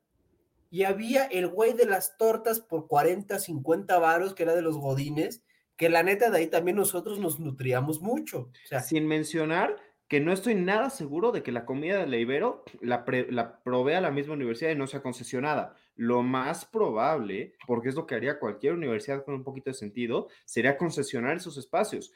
[0.71, 4.77] y había el güey de las tortas por 40, 50 varos, que era de los
[4.77, 5.43] godines,
[5.75, 8.49] que la neta de ahí también nosotros nos nutríamos mucho.
[8.63, 9.75] O sea, Sin mencionar
[10.09, 14.01] que no estoy nada seguro de que la comida de la Ibero la, la provea
[14.01, 15.75] la misma universidad y no sea concesionada.
[15.95, 20.27] Lo más probable, porque es lo que haría cualquier universidad con un poquito de sentido,
[20.45, 22.11] sería concesionar esos espacios.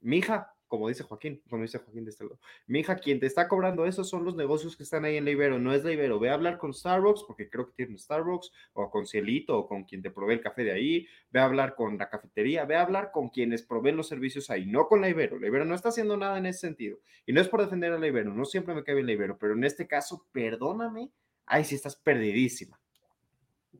[0.00, 2.40] Mija, como dice Joaquín, como dice Joaquín de este lado.
[2.66, 5.32] Mi hija, quien te está cobrando eso son los negocios que están ahí en la
[5.32, 6.18] Ibero, no es la Ibero.
[6.18, 9.84] Ve a hablar con Starbucks, porque creo que tiene Starbucks, o con Cielito, o con
[9.84, 11.06] quien te provee el café de ahí.
[11.30, 14.64] Ve a hablar con la cafetería, ve a hablar con quienes proveen los servicios ahí,
[14.64, 15.38] no con la Ibero.
[15.38, 17.00] La Ibero no está haciendo nada en ese sentido.
[17.26, 19.36] Y no es por defender a la Ibero, no siempre me cae bien la Ibero,
[19.36, 21.10] pero en este caso, perdóname,
[21.44, 22.80] ay, si estás perdidísima.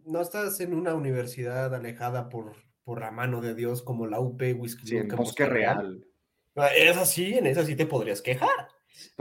[0.05, 2.53] No estás en una universidad alejada por,
[2.85, 4.87] por la mano de Dios como la UP Whisky.
[4.87, 6.07] Sí, Bosque Real.
[6.55, 8.69] Es así, en esa sí te podrías quejar.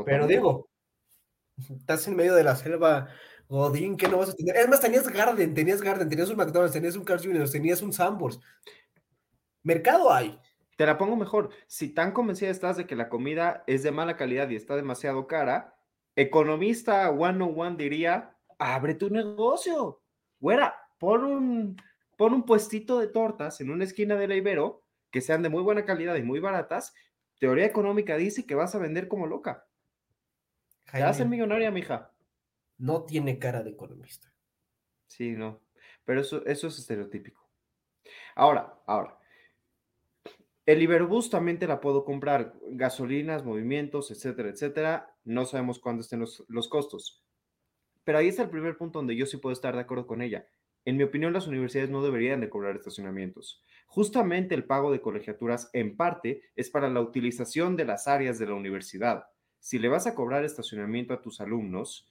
[0.05, 0.69] Pero digo,
[1.57, 3.07] estás en medio de la selva,
[3.47, 4.55] Godín, que no vas a tener?
[4.55, 7.93] Es más, tenías Garden, tenías Garden, tenías un McDonald's, tenías un Carl Jr., tenías un
[7.93, 8.39] Sambors.
[9.63, 10.39] Mercado hay.
[10.77, 11.49] Te la pongo mejor.
[11.67, 15.27] Si tan convencida estás de que la comida es de mala calidad y está demasiado
[15.27, 15.75] cara,
[16.15, 20.01] economista one diría, abre tu negocio.
[20.39, 21.81] Güera, pon un,
[22.17, 25.61] pon un puestito de tortas en una esquina de la Ibero que sean de muy
[25.61, 26.93] buena calidad y muy baratas
[27.41, 29.65] Teoría económica dice que vas a vender como loca.
[30.85, 32.13] Jaime, Te vas a ser millonaria, mija.
[32.77, 34.31] No tiene cara de economista.
[35.07, 35.59] Sí, no.
[36.05, 37.49] Pero eso, eso es estereotípico.
[38.35, 39.17] Ahora, ahora.
[40.67, 42.53] El Iberobús también te la puedo comprar.
[42.73, 45.15] Gasolinas, movimientos, etcétera, etcétera.
[45.23, 47.25] No sabemos cuándo estén los, los costos.
[48.03, 50.45] Pero ahí está el primer punto donde yo sí puedo estar de acuerdo con ella.
[50.85, 53.63] En mi opinión, las universidades no deberían de cobrar estacionamientos.
[53.85, 58.47] Justamente el pago de colegiaturas en parte es para la utilización de las áreas de
[58.47, 59.25] la universidad.
[59.59, 62.09] Si le vas a cobrar estacionamiento a tus alumnos,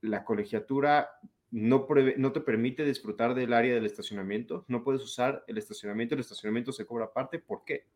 [0.00, 1.10] la colegiatura
[1.50, 6.20] no, no te permite disfrutar del área del estacionamiento, no puedes usar el estacionamiento, el
[6.20, 7.38] estacionamiento se cobra aparte.
[7.38, 7.86] ¿Por qué?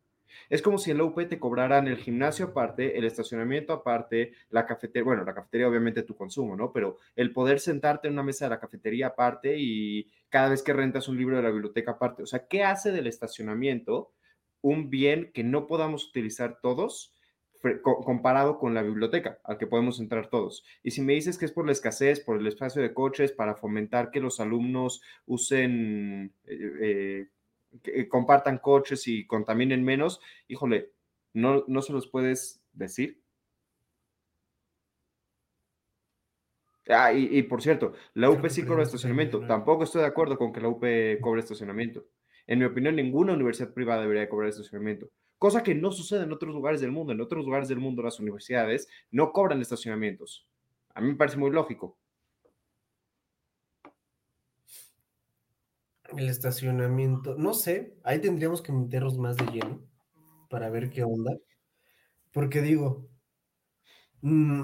[0.48, 4.66] Es como si en la UP te cobraran el gimnasio aparte, el estacionamiento aparte, la
[4.66, 6.72] cafetería, bueno, la cafetería obviamente tu consumo, ¿no?
[6.72, 10.72] Pero el poder sentarte en una mesa de la cafetería aparte y cada vez que
[10.72, 14.12] rentas un libro de la biblioteca aparte, o sea, ¿qué hace del estacionamiento
[14.60, 17.14] un bien que no podamos utilizar todos?
[17.82, 20.64] comparado con la biblioteca al que podemos entrar todos.
[20.82, 23.54] Y si me dices que es por la escasez, por el espacio de coches, para
[23.54, 27.28] fomentar que los alumnos usen eh, eh,
[27.82, 30.92] que compartan coches y contaminen menos, híjole,
[31.32, 33.22] no, no se los puedes decir.
[36.88, 39.46] Ah, y, por cierto, la UP sí cobra estacionamiento.
[39.46, 40.84] Tampoco estoy de acuerdo con que la UP
[41.20, 42.04] cobre estacionamiento.
[42.46, 45.08] En mi opinión, ninguna universidad privada debería cobrar estacionamiento.
[45.38, 47.12] Cosa que no sucede en otros lugares del mundo.
[47.12, 50.46] En otros lugares del mundo las universidades no cobran estacionamientos.
[50.94, 51.98] A mí me parece muy lógico.
[56.16, 59.80] El estacionamiento, no sé, ahí tendríamos que meternos más de lleno
[60.50, 61.36] para ver qué onda.
[62.32, 63.08] Porque digo,
[64.22, 64.62] mm,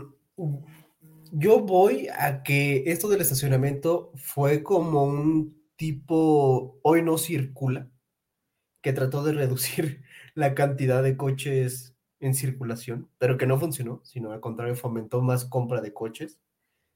[1.33, 7.91] yo voy a que esto del estacionamiento fue como un tipo, hoy no circula,
[8.83, 10.03] que trató de reducir
[10.35, 15.45] la cantidad de coches en circulación, pero que no funcionó, sino al contrario fomentó más
[15.45, 16.39] compra de coches.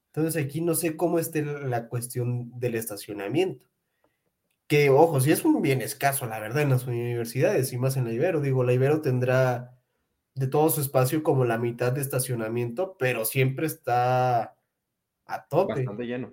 [0.08, 3.64] Entonces aquí no sé cómo esté la cuestión del estacionamiento.
[4.72, 8.06] Que, ojo, si es un bien escaso, la verdad, en las universidades y más en
[8.06, 8.40] la Ibero.
[8.40, 9.78] Digo, la Ibero tendrá
[10.34, 14.56] de todo su espacio como la mitad de estacionamiento, pero siempre está
[15.26, 15.74] a tope.
[15.74, 16.32] Bastante lleno.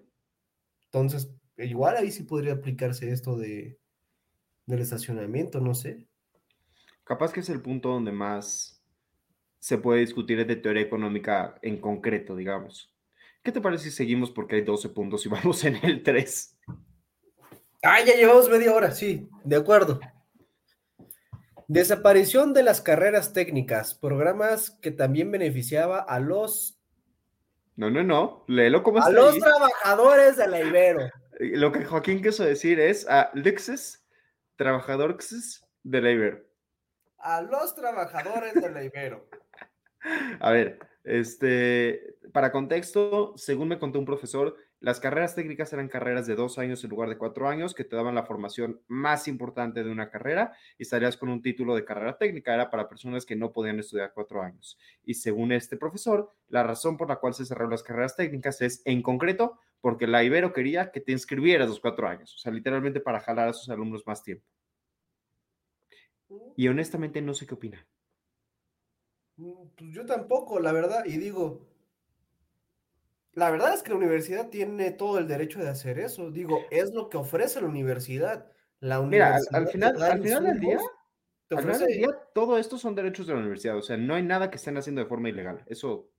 [0.86, 3.78] Entonces, igual ahí sí podría aplicarse esto de,
[4.65, 6.08] del estacionamiento, no sé.
[7.04, 8.82] Capaz que es el punto donde más
[9.60, 12.95] se puede discutir de teoría económica en concreto, digamos.
[13.43, 16.58] ¿Qué te parece si seguimos porque hay 12 puntos y vamos en el 3?
[17.81, 19.99] Ah, ya llevamos media hora, sí, de acuerdo.
[21.67, 26.77] Desaparición de las carreras técnicas, programas que también beneficiaba a los...
[27.77, 31.05] No, no, no, léelo como A los trabajadores de la Ibero.
[31.39, 34.05] Eh, lo que Joaquín quiso decir es a Lexes,
[34.57, 36.43] trabajadores de la Ibero.
[37.19, 39.29] A los trabajadores de la Ibero.
[40.41, 46.25] A ver, este, para contexto, según me contó un profesor, las carreras técnicas eran carreras
[46.25, 49.83] de dos años en lugar de cuatro años que te daban la formación más importante
[49.83, 52.53] de una carrera y estarías con un título de carrera técnica.
[52.53, 54.77] Era para personas que no podían estudiar cuatro años.
[55.03, 58.81] Y según este profesor, la razón por la cual se cerraron las carreras técnicas es
[58.85, 62.99] en concreto porque la Ibero quería que te inscribieras los cuatro años, o sea, literalmente
[62.99, 64.45] para jalar a sus alumnos más tiempo.
[66.55, 67.87] Y honestamente no sé qué opina.
[69.37, 71.65] Mm, pues yo tampoco, la verdad, y digo,
[73.39, 76.30] la verdad es que la universidad tiene todo el derecho de hacer eso.
[76.30, 78.52] Digo, es lo que ofrece la universidad.
[78.82, 80.78] La universidad Mira, al, final, al final del día,
[81.49, 83.78] al final del día, todo esto son derechos de la universidad.
[83.78, 85.63] O sea, no hay nada que estén haciendo de forma ilegal.
[85.67, 86.12] Eso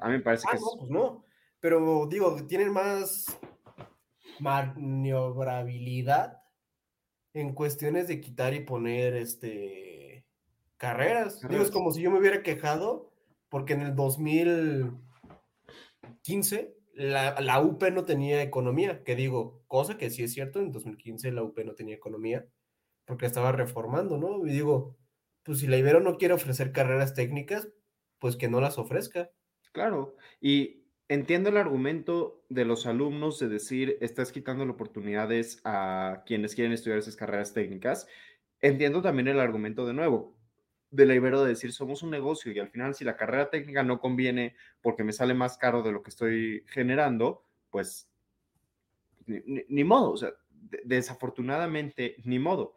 [0.00, 1.24] a mí me parece ah, que no, Pues no.
[1.60, 3.26] Pero digo, tienen más
[4.40, 6.42] maniobrabilidad
[7.32, 10.26] en cuestiones de quitar y poner este
[10.78, 11.36] carreras.
[11.36, 11.48] carreras.
[11.48, 13.12] Digo, es como si yo me hubiera quejado
[13.48, 15.05] porque en el 2000
[16.26, 20.72] 15, la, la, UP no tenía economía, que digo, cosa que sí es cierto, en
[20.72, 22.44] 2015 la UP no tenía economía,
[23.04, 24.44] porque estaba reformando, ¿no?
[24.44, 24.96] Y digo,
[25.44, 27.68] pues si la Ibero no quiere ofrecer carreras técnicas,
[28.18, 29.30] pues que no las ofrezca.
[29.70, 36.56] Claro, y entiendo el argumento de los alumnos de decir, estás quitando oportunidades a quienes
[36.56, 38.08] quieren estudiar esas carreras técnicas.
[38.60, 40.35] Entiendo también el argumento de nuevo
[40.96, 43.82] de la Ibero de decir somos un negocio y al final si la carrera técnica
[43.82, 48.08] no conviene porque me sale más caro de lo que estoy generando, pues
[49.26, 50.32] ni, modo, o sea,
[50.84, 52.76] desafortunadamente ni modo.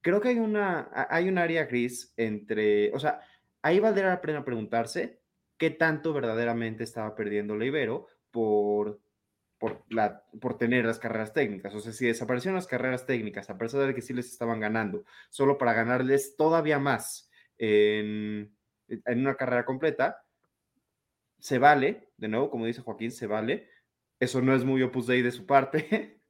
[0.00, 3.20] Creo que hay una, hay un área gris entre, o sea,
[3.62, 5.20] ahí valdría la pena preguntarse
[5.56, 9.00] qué tanto verdaderamente estaba perdiendo la Ibero por,
[9.58, 11.74] por, la, por tener las carreras técnicas.
[11.74, 15.04] O sea, si desaparecieron las carreras técnicas, a pesar de que sí les estaban ganando,
[15.28, 17.27] solo para ganarles todavía más
[17.58, 18.56] en,
[18.88, 20.24] en una carrera completa,
[21.38, 23.68] se vale, de nuevo, como dice Joaquín, se vale.
[24.20, 26.20] Eso no es muy opus dei de su parte,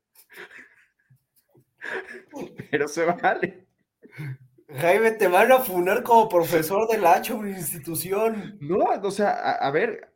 [2.71, 3.67] pero se vale.
[4.69, 8.59] Jaime, te van a funar como profesor de la H, una institución.
[8.61, 10.13] No, o sea, a ver,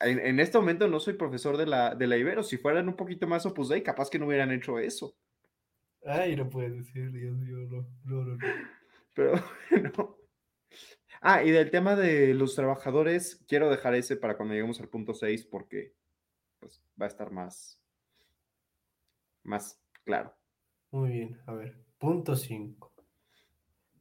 [0.00, 2.42] en, este momento no soy profesor de la, de la Ibero.
[2.42, 5.14] Si fueran un poquito más Opus Dei, capaz que no hubieran hecho eso.
[6.04, 8.38] Ay, no puedes decir, Dios mío, no, no, no.
[9.14, 9.34] Pero,
[9.96, 10.21] no.
[11.22, 15.14] Ah, y del tema de los trabajadores, quiero dejar ese para cuando lleguemos al punto
[15.14, 15.94] 6 porque
[16.58, 17.80] pues, va a estar más,
[19.44, 20.34] más claro.
[20.90, 22.92] Muy bien, a ver, punto 5.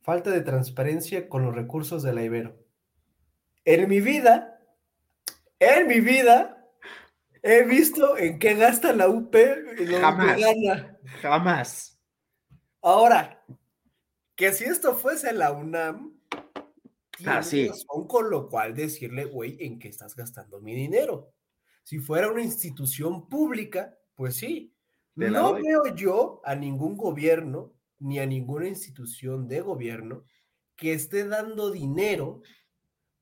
[0.01, 2.57] Falta de transparencia con los recursos de la Ibero.
[3.63, 4.51] En mi vida
[5.61, 6.67] en mi vida
[7.43, 9.35] he visto en qué gasta la UP
[9.99, 10.97] jamás, gana.
[11.21, 12.01] Jamás.
[12.81, 13.45] Ahora,
[14.35, 16.19] que si esto fuese la UNAM,
[17.25, 17.69] ah, sí.
[18.07, 21.33] con lo cual decirle, güey, en qué estás gastando mi dinero.
[21.83, 24.73] Si fuera una institución pública, pues sí.
[25.15, 30.23] No veo yo a ningún gobierno ni a ninguna institución de gobierno
[30.75, 32.41] que esté dando dinero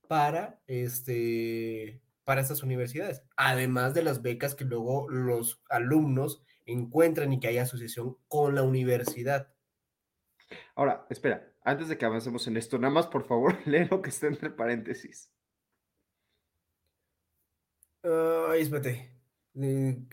[0.07, 7.39] para este para estas universidades, además de las becas que luego los alumnos encuentran y
[7.39, 9.51] que hay asociación con la universidad.
[10.75, 14.09] Ahora, espera, antes de que avancemos en esto, nada más por favor, lee lo que
[14.09, 15.31] está entre paréntesis.
[18.03, 19.13] Ay, espérate.
[19.55, 20.05] Eh,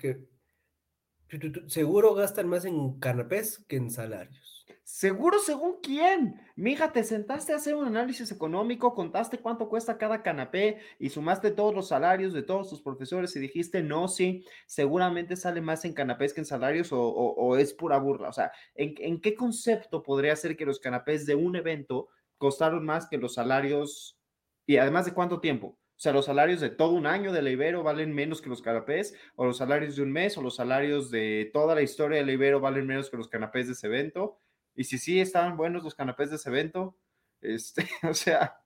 [1.69, 4.56] seguro gastan más en canapés que en salarios.
[4.83, 6.41] Seguro según quién.
[6.55, 11.51] Mija, te sentaste a hacer un análisis económico, contaste cuánto cuesta cada canapé y sumaste
[11.51, 15.93] todos los salarios de todos tus profesores y dijiste, no, sí, seguramente sale más en
[15.93, 18.29] canapés que en salarios o, es pura burla.
[18.29, 22.09] O sea, ¿en, ¿en, qué concepto podría ser que los canapés de un evento
[22.39, 24.19] costaron más que los salarios
[24.67, 25.79] y además de cuánto tiempo?
[25.97, 28.61] O sea, los salarios de todo un año de la Ibero valen menos que los
[28.61, 32.27] canapés, o los salarios de un mes, o los salarios de toda la historia de
[32.27, 34.39] la Ibero valen menos que los canapés de ese evento.
[34.77, 36.97] Y si sí estaban buenos los canapés de ese evento,
[37.41, 38.61] este, o sea.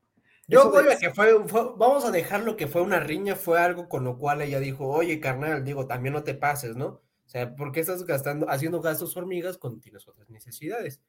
[0.48, 1.32] Yo voy a que fue,
[1.76, 5.20] vamos a dejarlo que fue una riña, fue algo con lo cual ella dijo, oye,
[5.20, 6.86] carnal, digo, también no te pases, ¿no?
[6.86, 11.00] O sea, ¿por qué estás gastando, haciendo gastos hormigas cuando tienes otras necesidades?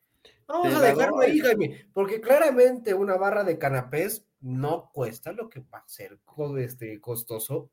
[0.45, 5.61] Vamos a dejarlo ahí, Jaime, porque claramente una barra de canapés no cuesta lo que
[5.61, 6.19] va a ser
[6.59, 7.71] este, costoso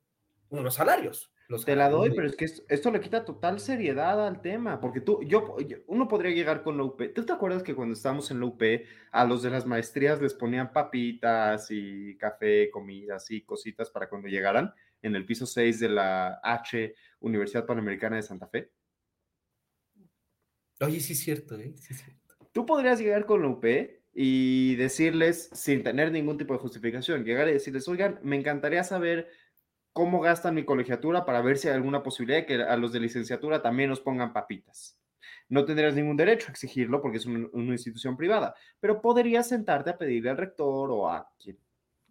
[0.49, 1.31] unos salarios.
[1.65, 5.23] Te la doy, pero es que esto, le quita total seriedad al tema, porque tú,
[5.23, 7.11] yo, uno podría llegar con la UP.
[7.15, 8.61] ¿Tú te acuerdas que cuando estábamos en la UP,
[9.11, 14.27] a los de las maestrías les ponían papitas y café, comidas y cositas para cuando
[14.27, 14.71] llegaran
[15.01, 18.71] en el piso 6 de la H Universidad Panamericana de Santa Fe?
[20.81, 21.73] Oye, sí es cierto, ¿eh?
[21.77, 22.35] Sí es cierto.
[22.51, 23.65] Tú podrías llegar con la UP
[24.13, 29.29] y decirles, sin tener ningún tipo de justificación, llegar y decirles, oigan, me encantaría saber
[29.99, 33.01] cómo gastan mi colegiatura para ver si hay alguna posibilidad de que a los de
[33.01, 34.97] licenciatura también nos pongan papitas.
[35.49, 39.97] No tendrías ningún derecho a exigirlo porque es una, institución privada, pero podrías sentarte a
[39.97, 41.57] pedirle al rector o a quien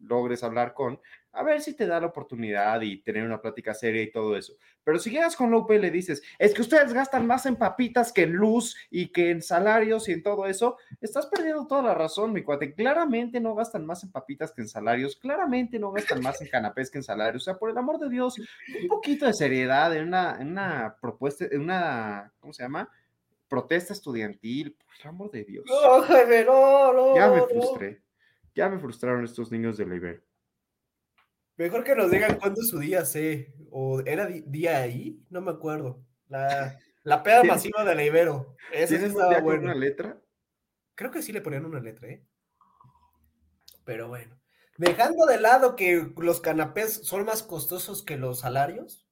[0.01, 1.01] logres hablar con,
[1.32, 4.55] a ver si te da la oportunidad y tener una plática seria y todo eso.
[4.82, 8.12] Pero si llegas con Lupe y le dices, es que ustedes gastan más en papitas
[8.12, 11.94] que en luz y que en salarios y en todo eso, estás perdiendo toda la
[11.94, 12.74] razón, mi cuate.
[12.74, 16.90] Claramente no gastan más en papitas que en salarios, claramente no gastan más en canapés
[16.90, 17.42] que en salarios.
[17.42, 18.36] O sea, por el amor de Dios,
[18.82, 22.90] un poquito de seriedad en una, en una propuesta, en una, ¿cómo se llama?
[23.49, 25.64] Protesta estudiantil, por el amor de Dios.
[25.66, 28.07] No, ya me frustré.
[28.59, 30.24] Ya me frustraron estos niños de Leiber.
[31.59, 33.54] Mejor que nos digan cuándo es su día C.
[33.70, 35.24] ¿O era día ahí?
[35.30, 36.04] No me acuerdo.
[36.26, 38.56] La, la peda masiva de la Ibero.
[38.72, 39.62] Esa estaba buena.
[39.62, 40.20] una letra?
[40.96, 42.26] Creo que sí le ponían una letra, ¿eh?
[43.84, 44.36] Pero bueno.
[44.76, 49.06] Dejando de lado que los canapés son más costosos que los salarios,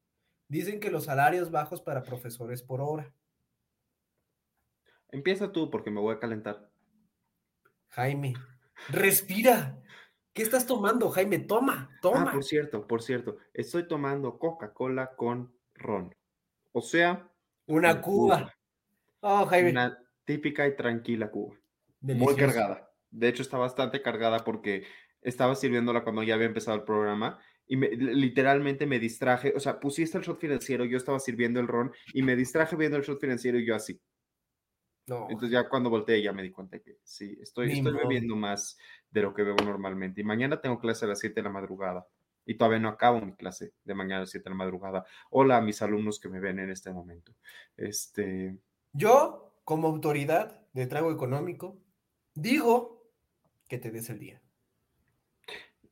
[0.48, 3.14] dicen que los salarios bajos para profesores por hora.
[5.10, 6.68] Empieza tú porque me voy a calentar.
[7.90, 8.34] Jaime,
[8.88, 9.80] Respira.
[10.32, 11.38] ¿Qué estás tomando, Jaime?
[11.38, 12.26] Toma, toma.
[12.28, 16.14] Ah, por cierto, por cierto, estoy tomando Coca-Cola con ron.
[16.72, 17.30] O sea,
[17.66, 18.54] una Cuba.
[19.20, 19.70] Oh, Jaime.
[19.70, 21.56] Una típica y tranquila Cuba.
[22.00, 22.90] Muy cargada.
[23.10, 24.84] De hecho, está bastante cargada porque
[25.22, 29.52] estaba sirviéndola cuando ya había empezado el programa y literalmente me distraje.
[29.56, 32.96] O sea, pusiste el shot financiero, yo estaba sirviendo el ron y me distraje viendo
[32.96, 34.00] el shot financiero y yo así.
[35.06, 38.76] Entonces ya cuando volteé ya me di cuenta que sí, estoy, estoy bebiendo más
[39.10, 40.20] de lo que bebo normalmente.
[40.20, 42.08] Y mañana tengo clase a las 7 de la madrugada.
[42.44, 45.04] Y todavía no acabo mi clase de mañana a las 7 de la madrugada.
[45.30, 47.34] Hola a mis alumnos que me ven en este momento.
[47.76, 48.58] Este...
[48.92, 51.78] Yo, como autoridad de trago económico,
[52.34, 53.10] digo
[53.68, 54.42] que te des el día.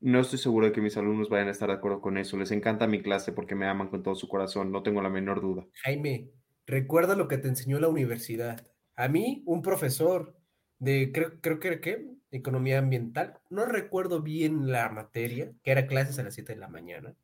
[0.01, 2.37] No estoy seguro de que mis alumnos vayan a estar de acuerdo con eso.
[2.37, 4.71] Les encanta mi clase porque me aman con todo su corazón.
[4.73, 5.67] No tengo la menor duda.
[5.85, 6.31] Jaime,
[6.67, 8.74] recuerda lo que te enseñó la universidad.
[8.97, 10.37] A mí, un profesor
[10.79, 15.87] de, creo, creo que era qué, economía ambiental, no recuerdo bien la materia, que era
[15.87, 17.15] clases a las 7 de la mañana.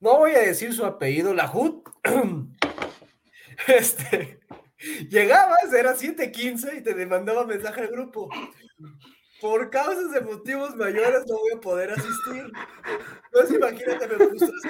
[0.00, 1.82] No voy a decir su apellido, la HUD.
[3.68, 4.40] este,
[5.08, 8.28] llegabas, era 7:15 y te demandaba mensaje al grupo.
[9.40, 12.50] Por causas de motivos mayores no voy a poder asistir.
[13.26, 14.68] Entonces imagínate, me frustraste.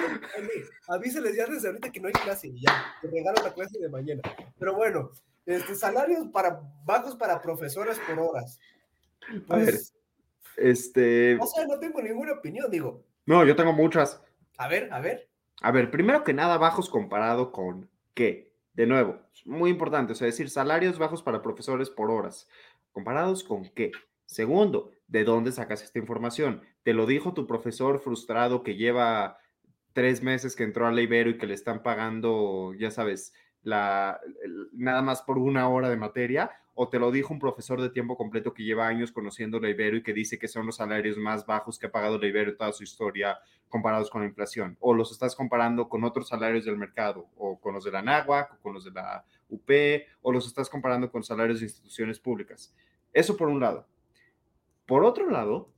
[0.87, 3.89] Avísales ya desde ahorita que no hay clase y ya, te regalo la clase de
[3.89, 4.21] mañana.
[4.59, 5.11] Pero bueno,
[5.47, 8.59] este, salarios para, bajos para profesores por horas.
[9.49, 9.95] a ver, pues,
[10.57, 11.37] este...
[11.39, 13.03] O sea, no tengo ninguna opinión, digo.
[13.25, 14.21] No, yo tengo muchas.
[14.57, 15.29] A ver, a ver.
[15.61, 18.53] A ver, primero que nada, bajos comparado con qué.
[18.73, 22.47] De nuevo, muy importante, o sea, decir salarios bajos para profesores por horas.
[22.91, 23.91] ¿Comparados con qué?
[24.25, 26.61] Segundo, ¿de dónde sacas esta información?
[26.83, 29.39] ¿Te lo dijo tu profesor frustrado que lleva
[29.93, 33.33] tres meses que entró a la Ibero y que le están pagando, ya sabes,
[33.67, 38.15] nada más por una hora de materia, o te lo dijo un profesor de tiempo
[38.15, 41.45] completo que lleva años conociendo la Ibero y que dice que son los salarios más
[41.45, 44.93] bajos que ha pagado la Ibero en toda su historia comparados con la inflación, o
[44.93, 48.61] los estás comparando con otros salarios del mercado, o con los de la NAGUA, o
[48.61, 49.69] con los de la UP,
[50.21, 52.73] o los estás comparando con salarios de instituciones públicas.
[53.11, 53.87] Eso por un lado.
[54.85, 55.73] Por otro lado,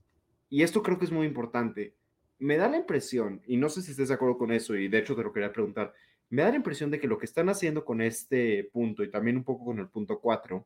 [0.49, 1.95] y esto creo que es muy importante,
[2.39, 4.99] me da la impresión, y no sé si estés de acuerdo con eso, y de
[4.99, 5.93] hecho te lo quería preguntar,
[6.29, 9.37] me da la impresión de que lo que están haciendo con este punto y también
[9.37, 10.65] un poco con el punto 4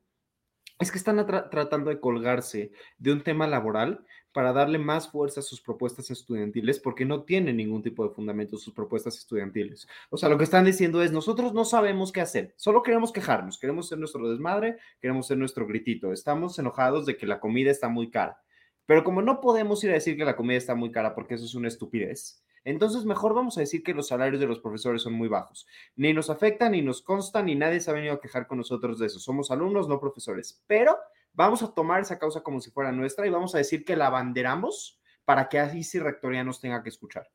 [0.80, 5.43] es que están tratando de colgarse de un tema laboral para darle más fuerza a
[5.43, 9.88] sus propuestas estudiantiles porque no tienen ningún tipo de fundamento sus propuestas estudiantiles.
[10.09, 13.59] O sea, lo que están diciendo es, nosotros no sabemos qué hacer, solo queremos quejarnos,
[13.59, 17.88] queremos ser nuestro desmadre, queremos ser nuestro gritito, estamos enojados de que la comida está
[17.88, 18.41] muy cara.
[18.86, 21.45] Pero como no podemos ir a decir que la comida está muy cara porque eso
[21.45, 25.13] es una estupidez, entonces, mejor vamos a decir que los salarios de los profesores son
[25.13, 25.67] muy bajos.
[25.95, 28.99] Ni nos afectan, ni nos consta, ni nadie se ha venido a quejar con nosotros
[28.99, 29.19] de eso.
[29.19, 30.63] Somos alumnos, no profesores.
[30.65, 30.97] Pero
[31.34, 34.07] vamos a tomar esa causa como si fuera nuestra y vamos a decir que la
[34.07, 37.29] abanderamos para que así si Rectoría nos tenga que escuchar.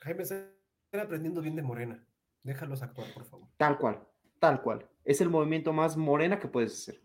[0.00, 0.50] Jaime, están
[0.92, 2.04] aprendiendo bien de Morena.
[2.42, 3.48] Déjalos actuar, por favor.
[3.56, 4.06] Tal cual,
[4.38, 4.86] tal cual.
[5.04, 7.02] Es el movimiento más morena que puedes hacer.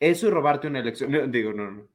[0.00, 1.10] Eso y robarte una elección.
[1.30, 1.88] digo, no, no.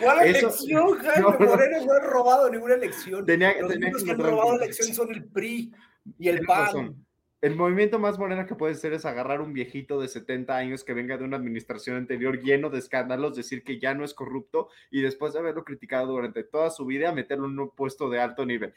[0.00, 1.20] ¿Cuál elección, Jaime?
[1.20, 3.24] No, Moreno no ha robado ninguna elección.
[3.24, 5.72] Tenía, Los que han robado elección son el PRI
[6.18, 6.96] y el PAN.
[7.42, 10.92] El movimiento más morena que puede ser es agarrar un viejito de 70 años que
[10.92, 15.00] venga de una administración anterior lleno de escándalos, decir que ya no es corrupto y
[15.00, 18.74] después de haberlo criticado durante toda su vida, meterlo en un puesto de alto nivel.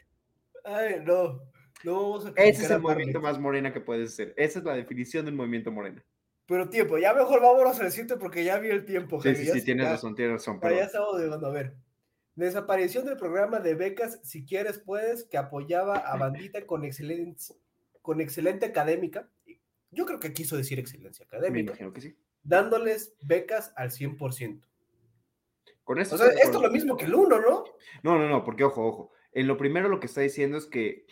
[0.64, 1.42] Ay, no.
[1.84, 4.32] no Ese es el movimiento más morena que puede ser.
[4.38, 6.02] Esa es la definición del movimiento morena.
[6.46, 9.20] Pero tiempo, ya mejor vámonos al sitio porque ya vi el tiempo.
[9.22, 10.60] Sí, sí, sí, tienes razón, tienes razón.
[10.60, 10.76] Pero...
[10.76, 11.74] Ya estamos llegando, a ver.
[12.34, 17.56] Desaparición del programa de becas, si quieres puedes, que apoyaba a Bandita con excelencia,
[18.02, 19.28] con excelente académica.
[19.90, 21.54] Yo creo que quiso decir excelencia académica.
[21.54, 22.16] Me imagino que sí.
[22.42, 24.60] Dándoles becas al 100%.
[25.84, 26.16] Con esto.
[26.16, 27.64] O sea, esto es lo mismo que el uno, ¿no?
[28.02, 29.12] No, no, no, porque ojo, ojo.
[29.32, 31.06] En lo primero lo que está diciendo es que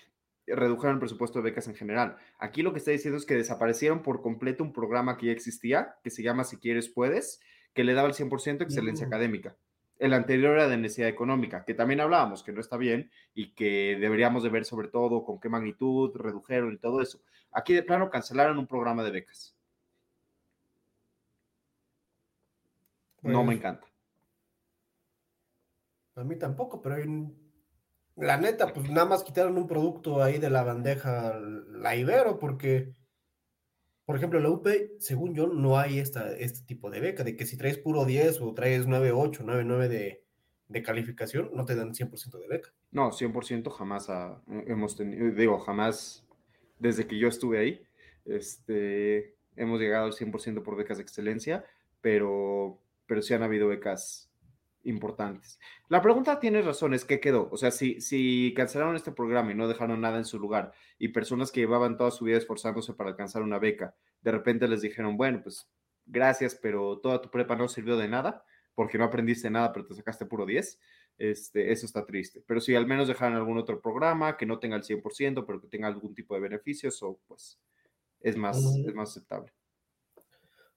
[0.47, 2.17] redujeron el presupuesto de becas en general.
[2.39, 5.97] Aquí lo que está diciendo es que desaparecieron por completo un programa que ya existía,
[6.03, 7.41] que se llama Si quieres puedes,
[7.75, 9.57] que le daba el 100% excelencia académica.
[9.99, 13.97] El anterior era de necesidad económica, que también hablábamos que no está bien y que
[14.01, 17.21] deberíamos de ver sobre todo con qué magnitud redujeron y todo eso.
[17.53, 19.57] Aquí de plano cancelaron un programa de becas.
[23.23, 23.87] no me pues encanta.
[26.17, 27.05] A mí tampoco, pero hay
[28.23, 32.93] la neta, pues nada más quitaron un producto ahí de la bandeja, la Ibero, porque,
[34.05, 34.69] por ejemplo, la UP,
[35.01, 38.41] según yo, no hay esta, este tipo de beca, de que si traes puro 10
[38.41, 40.25] o traes 9.8, 9.9 de,
[40.69, 42.71] de calificación, no te dan 100% de beca.
[42.93, 44.09] No, 100% jamás
[44.69, 46.25] hemos tenido, digo, jamás,
[46.79, 47.83] desde que yo estuve ahí,
[48.25, 51.65] este, hemos llegado al 100% por becas de excelencia,
[52.01, 54.32] pero, pero sí han habido becas
[54.85, 55.59] importantes.
[55.89, 57.49] La pregunta tiene razón, es ¿qué quedó?
[57.51, 61.09] O sea, si, si cancelaron este programa y no dejaron nada en su lugar y
[61.09, 65.17] personas que llevaban toda su vida esforzándose para alcanzar una beca, de repente les dijeron,
[65.17, 65.69] bueno, pues
[66.07, 69.95] gracias, pero toda tu prepa no sirvió de nada porque no aprendiste nada, pero te
[69.95, 70.81] sacaste puro 10,
[71.19, 72.43] este, eso está triste.
[72.47, 75.69] Pero si al menos dejaron algún otro programa que no tenga el 100%, pero que
[75.69, 77.61] tenga algún tipo de beneficios, o pues
[78.21, 79.53] es más, es más aceptable.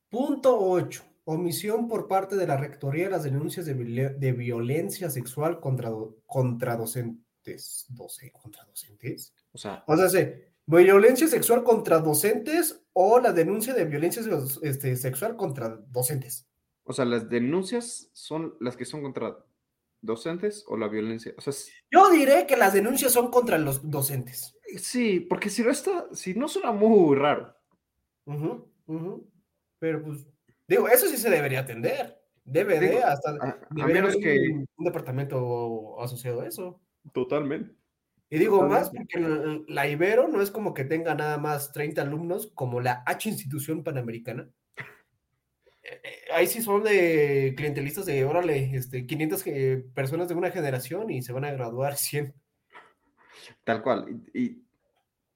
[0.10, 5.92] Punto 8 omisión por parte de la Rectoría de las denuncias de, violencia sexual contra,
[6.26, 7.88] contra docentes.
[8.32, 9.34] ¿Contra docentes?
[9.52, 10.32] O sea, o sea,
[10.66, 14.24] violencia sexual contra docentes o la denuncia de violencia
[14.62, 16.48] este, sexual contra docentes.
[16.84, 19.38] O sea, las denuncias son las que son contra
[20.02, 21.34] docentes o la violencia.
[21.38, 21.54] O sea,
[21.92, 24.58] Yo diré que las denuncias son contra los docentes.
[24.78, 27.56] Sí, porque si no está, si no suena muy raro.
[29.80, 30.28] Pero pues
[30.68, 32.20] Digo, eso sí se debería atender.
[32.44, 36.80] Debe de, hasta a, menos que un departamento asociado a eso.
[37.12, 37.76] Totalmente.
[38.30, 42.52] Y digo más porque la Ibero no es como que tenga nada más 30 alumnos
[42.54, 44.50] como la H institución panamericana.
[45.84, 49.46] Eh, eh, ahí sí son de clientelistas de, órale, este, 500
[49.94, 52.34] personas de una generación y se van a graduar 100.
[53.64, 54.24] Tal cual.
[54.34, 54.64] Y,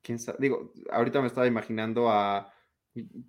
[0.01, 2.53] quién sabe, digo, ahorita me estaba imaginando a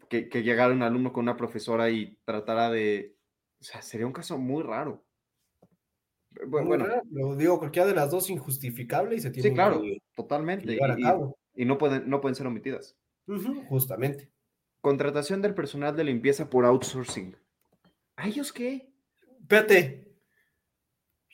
[0.08, 3.16] que, llegara un alumno con una profesora y tratara de,
[3.61, 5.04] o sea, sería un caso muy raro.
[6.46, 9.82] Bueno, lo digo, cualquiera de las dos injustificable y se tiene Sí, claro,
[10.14, 10.78] totalmente.
[11.54, 12.96] y, no, pueden, no pueden ser omitidas.
[13.68, 14.30] justamente.
[14.80, 17.36] Contratación del personal de limpieza por outsourcing.
[18.16, 18.92] ¿A ellos qué?
[19.40, 20.09] Espérate.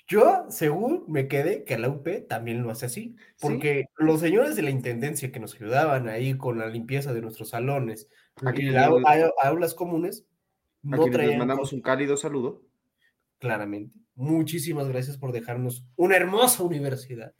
[0.09, 4.63] Yo, según me quedé, que la UP también lo hace así, porque los señores de
[4.63, 8.09] la intendencia que nos ayudaban ahí con la limpieza de nuestros salones
[8.57, 8.89] y las
[9.43, 10.25] aulas comunes,
[10.83, 11.31] no a traían.
[11.31, 12.63] Les mandamos un cálido saludo.
[13.39, 13.99] Claramente.
[14.15, 17.35] Muchísimas gracias por dejarnos una hermosa universidad.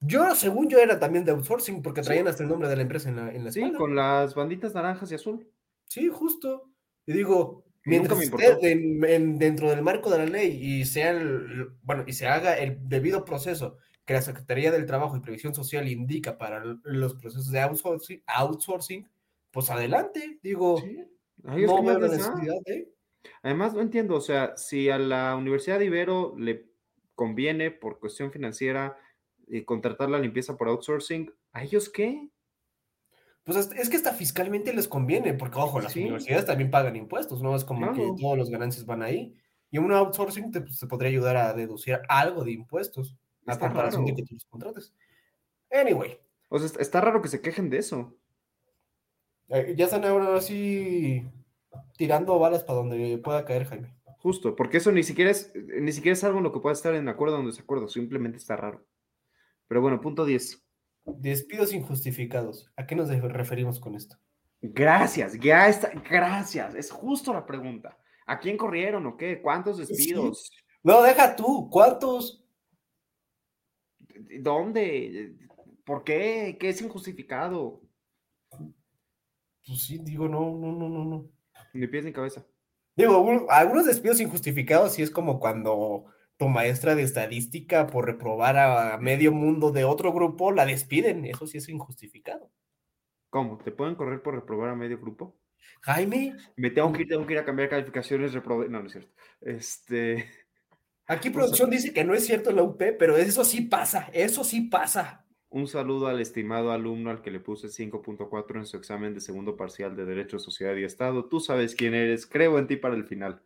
[0.00, 3.08] Yo, según yo, era también de outsourcing porque traían hasta el nombre de la empresa
[3.08, 5.48] en la, en Sí, con las banditas naranjas y azul.
[5.86, 6.70] Sí, justo.
[7.06, 12.12] Y digo, mientras esté dentro del marco de la ley y sea el, bueno, y
[12.12, 16.62] se haga el debido proceso que la Secretaría del Trabajo y Previsión Social indica para
[16.82, 19.08] los procesos de outsourcing, outsourcing
[19.50, 20.38] pues adelante.
[20.42, 20.82] Digo,
[21.42, 22.92] no veo la necesidad de.
[23.42, 26.66] Además, no entiendo, o sea, si a la Universidad de Ibero le
[27.14, 28.98] conviene por cuestión financiera
[29.46, 32.28] y contratar la limpieza por outsourcing, ¿a ellos qué?
[33.44, 37.54] Pues es que hasta fiscalmente les conviene, porque ojo, las universidades también pagan impuestos, ¿no?
[37.54, 39.34] Es como que todos los ganancias van ahí.
[39.70, 43.16] Y un outsourcing te, pues, podría ayudar a deducir algo de impuestos
[43.46, 44.94] a comparación de que tú los contrates.
[45.70, 46.18] Anyway.
[46.48, 48.16] O sea, está raro que se quejen de eso.
[49.48, 51.26] Eh, ya están ahora así
[51.96, 53.94] tirando balas para donde pueda caer Jaime.
[54.18, 56.94] Justo, porque eso ni siquiera es, ni siquiera es algo en lo que pueda estar
[56.94, 58.86] en acuerdo o desacuerdo, simplemente está raro.
[59.68, 60.64] Pero bueno, punto 10.
[61.04, 62.70] Despidos injustificados.
[62.76, 64.16] ¿A qué nos referimos con esto?
[64.60, 66.74] Gracias, ya está, gracias.
[66.74, 67.98] Es justo la pregunta.
[68.26, 69.42] ¿A quién corrieron o qué?
[69.42, 70.50] ¿Cuántos despidos?
[70.82, 71.68] No, deja tú.
[71.70, 72.42] ¿Cuántos?
[74.40, 75.36] ¿Dónde?
[75.84, 76.56] ¿Por qué?
[76.58, 77.82] ¿Qué es injustificado?
[79.66, 81.30] Pues sí, digo, no, no, no, no, no.
[81.74, 82.46] Ni pies ni cabeza.
[82.96, 86.06] Digo, algunos despidos injustificados sí es como cuando
[86.44, 91.24] tu maestra de estadística por reprobar a medio mundo de otro grupo la despiden.
[91.24, 92.50] Eso sí es injustificado.
[93.30, 93.56] ¿Cómo?
[93.64, 95.38] ¿Te pueden correr por reprobar a medio grupo?
[95.80, 96.36] Jaime.
[96.56, 98.68] Me tengo que ir, tengo que ir a cambiar calificaciones, reprobé.
[98.68, 99.10] No, no es cierto.
[99.40, 100.28] Este.
[101.06, 104.68] Aquí producción dice que no es cierto la UP, pero eso sí pasa, eso sí
[104.68, 105.24] pasa.
[105.48, 109.56] Un saludo al estimado alumno al que le puse 5.4 en su examen de segundo
[109.56, 111.24] parcial de Derecho, Sociedad y Estado.
[111.24, 113.40] Tú sabes quién eres, creo en ti para el final.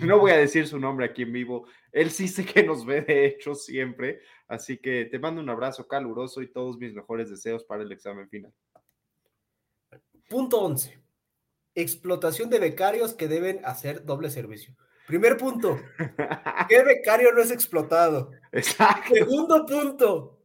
[0.00, 1.66] No voy a decir su nombre aquí en vivo.
[1.92, 4.20] Él sí sé que nos ve de hecho siempre.
[4.48, 8.28] Así que te mando un abrazo caluroso y todos mis mejores deseos para el examen
[8.28, 8.52] final.
[10.28, 10.98] Punto 11.
[11.74, 14.74] Explotación de becarios que deben hacer doble servicio.
[15.06, 15.78] Primer punto.
[16.68, 18.32] ¿Qué becario no es explotado?
[18.50, 19.14] Exacto.
[19.14, 20.36] Segundo punto.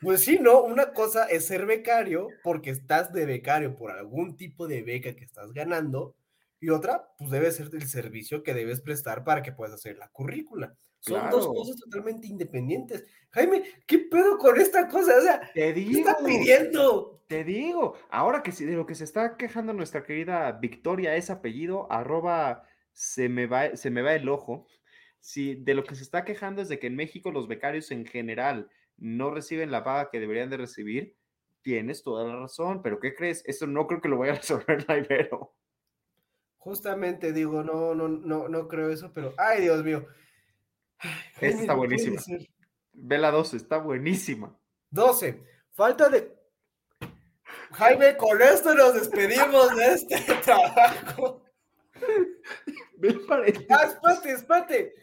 [0.00, 4.66] Pues sí, no, una cosa es ser becario porque estás de becario por algún tipo
[4.66, 6.14] de beca que estás ganando
[6.64, 10.08] y otra, pues debe ser el servicio que debes prestar para que puedas hacer la
[10.08, 10.74] currícula.
[10.98, 13.04] Son dos cosas totalmente independientes.
[13.32, 15.18] Jaime, ¿qué pedo con esta cosa?
[15.18, 17.22] O sea, te digo, ¿qué está pidiendo?
[17.26, 21.92] Te digo, ahora que de lo que se está quejando nuestra querida Victoria es apellido,
[21.92, 22.62] arroba
[22.94, 24.66] se me va, se me va el ojo.
[25.20, 28.06] Si de lo que se está quejando es de que en México los becarios en
[28.06, 31.14] general no reciben la paga que deberían de recibir,
[31.60, 33.42] tienes toda la razón, pero ¿qué crees?
[33.44, 35.54] Eso no creo que lo vaya a resolver la Ibero.
[36.64, 40.06] Justamente digo, no, no, no, no creo eso, pero ay, Dios mío.
[41.38, 42.18] Esta está buenísima.
[42.94, 44.58] Ve la 12, está buenísima.
[44.88, 45.44] 12.
[45.72, 46.34] Falta de.
[47.72, 51.42] Jaime, con esto nos despedimos de este trabajo.
[52.96, 53.68] Ve el paréntesis.
[53.68, 54.94] Ah, espate, espate.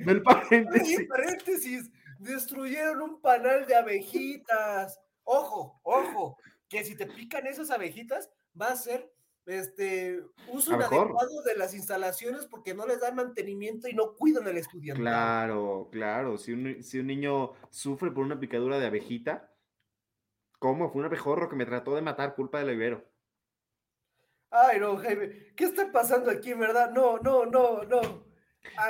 [0.00, 1.06] Ve el paréntesis.
[1.06, 1.90] paréntesis.
[2.20, 4.98] Destruyeron un panal de abejitas.
[5.24, 6.38] Ojo, ojo,
[6.70, 9.11] que si te pican esas abejitas, va a ser
[9.46, 14.56] este, uso inadecuado de las instalaciones porque no les dan mantenimiento y no cuidan al
[14.56, 15.02] estudiante.
[15.02, 16.38] Claro, claro.
[16.38, 19.52] Si un, si un niño sufre por una picadura de abejita,
[20.58, 20.90] ¿cómo?
[20.90, 23.04] Fue un abejorro que me trató de matar culpa del ibero.
[24.50, 26.92] Ay, no, Jaime, ¿qué está pasando aquí, verdad?
[26.92, 28.32] No, no, no, no.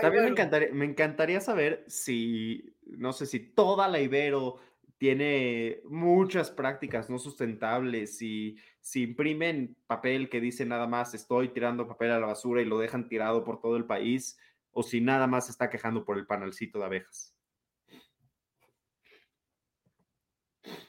[0.00, 4.58] También me, encantaría, me encantaría saber si, no sé, si toda la Ibero
[5.02, 11.88] tiene muchas prácticas no sustentables y si imprimen papel que dice nada más estoy tirando
[11.88, 14.38] papel a la basura y lo dejan tirado por todo el país
[14.70, 17.36] o si nada más está quejando por el panalcito de abejas.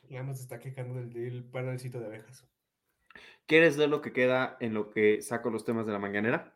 [0.09, 2.47] Nada más está quejando del, panalcito de abejas.
[3.47, 6.55] ¿Quieres ver lo que queda en lo que saco los temas de la mañanera?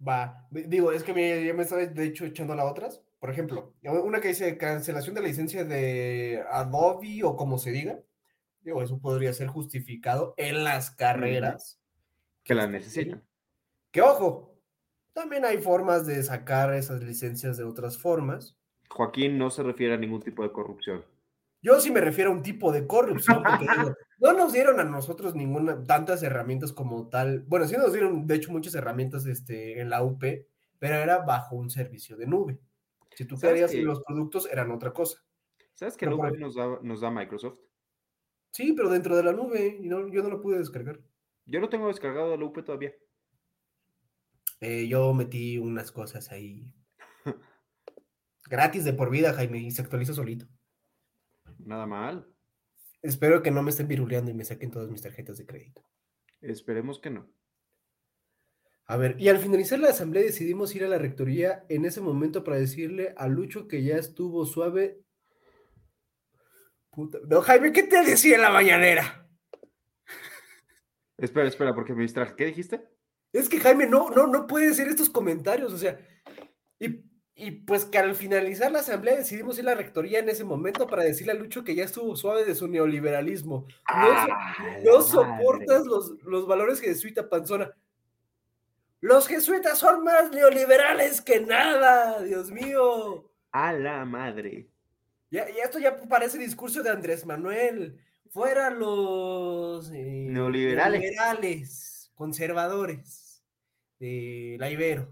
[0.00, 3.02] Va, digo, es que me, ya me estaba de hecho echando las otras.
[3.22, 8.00] Por ejemplo, una que dice cancelación de la licencia de Adobe o como se diga,
[8.62, 11.80] digo, eso podría ser justificado en las carreras.
[12.42, 13.22] Que la necesitan.
[13.92, 14.58] Que ojo,
[15.12, 18.58] también hay formas de sacar esas licencias de otras formas.
[18.90, 21.04] Joaquín no se refiere a ningún tipo de corrupción.
[21.62, 23.66] Yo sí me refiero a un tipo de corrupción, porque
[24.18, 27.44] no nos dieron a nosotros ninguna, tantas herramientas como tal.
[27.46, 30.24] Bueno, sí nos dieron, de hecho, muchas herramientas este, en la UP,
[30.80, 32.58] pero era bajo un servicio de nube.
[33.16, 35.18] Si tú ¿Sabes querías que- los productos, eran otra cosa.
[35.74, 37.58] ¿Sabes que No, nos da, nos da Microsoft?
[38.52, 41.00] Sí, pero dentro de la nube, y no, yo no lo pude descargar.
[41.46, 42.92] Yo lo tengo descargado de la UP todavía.
[44.60, 46.72] Eh, yo metí unas cosas ahí.
[48.48, 50.46] Gratis de por vida, Jaime, y se actualiza solito.
[51.58, 52.28] Nada mal.
[53.00, 55.82] Espero que no me estén viruleando y me saquen todas mis tarjetas de crédito.
[56.40, 57.28] Esperemos que no.
[58.86, 62.44] A ver, y al finalizar la asamblea decidimos ir a la rectoría en ese momento
[62.44, 65.00] para decirle a Lucho que ya estuvo suave.
[66.90, 69.26] Puta- No, Jaime, ¿qué te decía en la mañanera?
[71.18, 72.34] Espera, espera, porque me distraje.
[72.36, 72.82] ¿Qué dijiste?
[73.32, 75.98] Es que Jaime no, no, no puede decir estos comentarios, o sea,
[76.80, 77.04] y,
[77.34, 80.86] y pues que al finalizar la asamblea decidimos ir a la rectoría en ese momento
[80.86, 83.66] para decirle a Lucho que ya estuvo suave de su neoliberalismo.
[83.68, 87.72] No, so- Ah, no la soportas los, los valores jesuita panzona.
[89.02, 93.28] Los jesuitas son más neoliberales que nada, Dios mío.
[93.50, 94.70] A la madre.
[95.28, 97.98] Ya, ya esto ya parece discurso de Andrés Manuel.
[98.30, 101.00] Fuera los eh, Neoliberales.
[101.00, 103.44] neoliberales, conservadores
[103.98, 105.08] de la Ibero.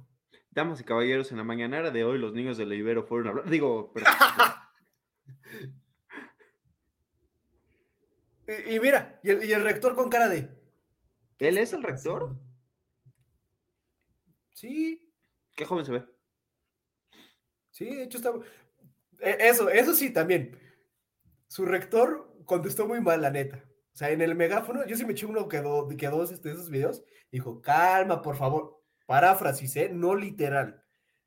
[0.53, 3.51] Damas y caballeros, en la mañanera de hoy los niños del Ibero fueron a hablar.
[3.51, 4.13] Digo, perdón.
[8.47, 10.49] Y, y mira, y el, y el rector con cara de.
[11.41, 12.37] ¿Él es el rector?
[14.61, 15.11] Sí,
[15.57, 16.05] Qué joven se ve.
[17.71, 18.33] sí, de hecho está.
[19.21, 20.59] e- Eso, eso sí, también.
[21.49, 23.65] Su rector contestó muy mal, la neta.
[23.93, 26.49] O sea, en el megáfono, yo sí me eché uno que do- que dos este,
[26.51, 27.03] de esos videos.
[27.33, 28.83] Dijo, calma, por favor.
[29.07, 29.89] Paráfrasis, ¿eh?
[29.93, 30.85] No literal.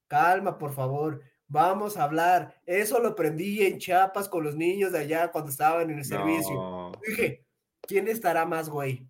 [0.08, 1.22] Calma, por favor.
[1.48, 2.62] Vamos a hablar.
[2.66, 6.92] Eso lo aprendí en Chiapas con los niños de allá cuando estaban en el servicio.
[7.06, 7.46] Dije,
[7.82, 9.08] ¿quién estará más güey?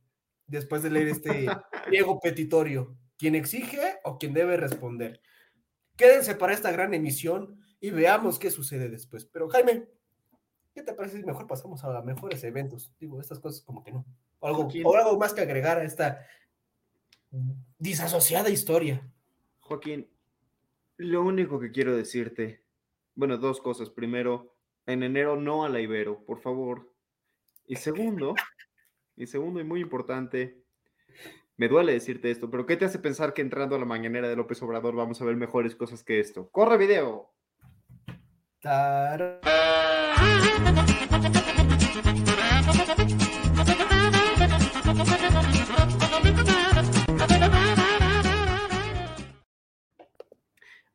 [0.48, 1.46] Después de leer este
[1.86, 2.98] pliego petitorio.
[3.18, 5.22] ¿Quién exige o quién debe responder?
[5.96, 9.26] Quédense para esta gran emisión y veamos qué sucede después.
[9.26, 9.88] Pero Jaime,
[10.74, 12.94] ¿qué te parece si mejor pasamos a mejores eventos?
[13.00, 14.06] Digo, estas cosas como que no.
[14.40, 16.26] O algo, o algo más que agregar a esta
[17.78, 19.10] disasociada historia.
[19.60, 20.10] Joaquín,
[20.98, 22.64] lo único que quiero decirte,
[23.16, 23.90] bueno, dos cosas.
[23.90, 26.94] Primero, en enero no a la Ibero, por favor.
[27.66, 28.36] Y segundo,
[29.16, 30.62] y segundo y muy importante,
[31.64, 34.36] me duele decirte esto, pero ¿qué te hace pensar que entrando a la mañanera de
[34.36, 36.50] López Obrador vamos a ver mejores cosas que esto?
[36.52, 37.32] ¡Corre video!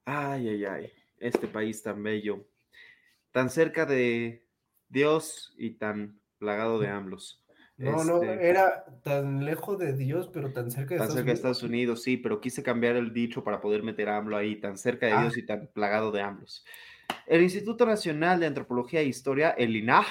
[0.04, 2.46] Ay, ay, ay, este país tan bello,
[3.32, 4.46] tan cerca de
[4.90, 7.42] Dios y tan plagado de AMLOS.
[7.78, 11.14] No, no, Este, era tan lejos de Dios, pero tan cerca de Tan Estados cerca
[11.14, 11.38] de Unidos.
[11.38, 14.76] Estados Unidos, sí, pero quise cambiar el dicho para poder meter a AMLO ahí, tan
[14.76, 15.20] cerca de Ah.
[15.22, 16.64] Dios y tan plagado de AMLOS.
[17.26, 20.06] El Instituto Nacional de Antropología e Historia, el INAH,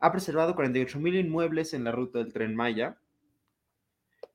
[0.00, 2.98] ha preservado 48 mil inmuebles en la ruta del Tren Maya.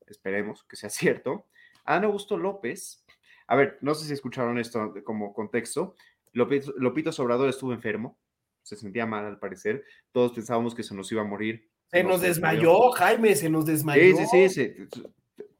[0.08, 0.90] Esperemos que sea
[1.24, 1.46] cierto.
[1.86, 3.06] Ana Augusto López,
[3.48, 5.96] a ver, no sé si escucharon esto como contexto.
[6.34, 8.18] Lopito, Lopito Sobrador estuvo enfermo,
[8.62, 9.84] se sentía mal al parecer.
[10.12, 11.69] Todos pensábamos que se nos iba a morir.
[11.92, 14.02] Se No nos desmayó, Jaime, se nos desmayó.
[14.02, 14.88] Sí, sí, sí, se,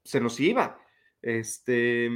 [0.04, 0.80] se nos iba.
[1.22, 2.10] Este,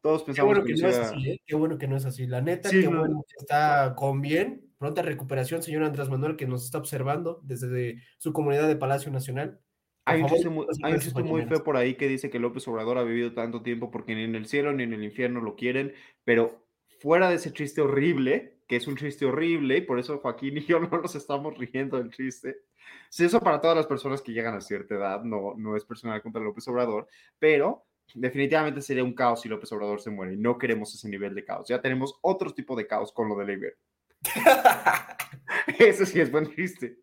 [0.00, 1.42] todos Qué pensamos bueno que no es así, ¿eh?
[1.44, 2.26] Qué bueno que no es así.
[2.26, 3.00] La neta, Sí, qué no.
[3.00, 4.62] bueno que está con bien.
[4.78, 9.58] Pronta recuperación, señor Andrés Manuel, que nos está observando desde su comunidad de Palacio Nacional.
[10.04, 13.02] Hay un, chiste muy, hay un feo por ahí que dice que López Obrador ha
[13.02, 16.68] vivido tanto tiempo porque ni en el cielo ni en el infierno lo quieren, pero
[17.00, 20.64] fuera de ese chiste horrible, que es un chiste horrible, y por eso Joaquín y
[20.64, 22.62] yo no nos estamos riendo del chiste.
[23.10, 26.22] Sí, eso para todas las personas que llegan a cierta edad, no, no es personal
[26.22, 27.08] contra López Obrador,
[27.38, 31.34] pero definitivamente sería un caos si López Obrador se muere y no queremos ese nivel
[31.34, 31.68] de caos.
[31.68, 33.76] Ya tenemos otro tipo de caos con lo de la Ibero.
[35.78, 36.98] Ese sí es buen chiste.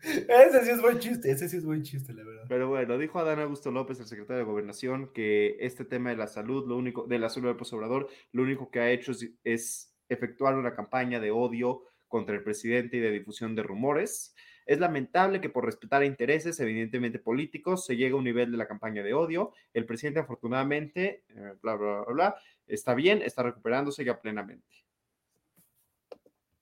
[0.00, 2.44] ese sí es buen chiste, ese sí es buen chiste, la verdad.
[2.48, 6.26] Pero bueno, dijo Adán Augusto López, el secretario de Gobernación, que este tema de la
[6.26, 9.32] salud, lo único, de la salud del López Obrador, lo único que ha hecho es,
[9.44, 14.34] es efectuar una campaña de odio contra el presidente y de difusión de rumores.
[14.66, 18.68] Es lamentable que por respetar intereses, evidentemente políticos, se llegue a un nivel de la
[18.68, 19.52] campaña de odio.
[19.72, 22.36] El presidente, afortunadamente, eh, bla, bla, bla, bla,
[22.66, 24.66] está bien, está recuperándose ya plenamente.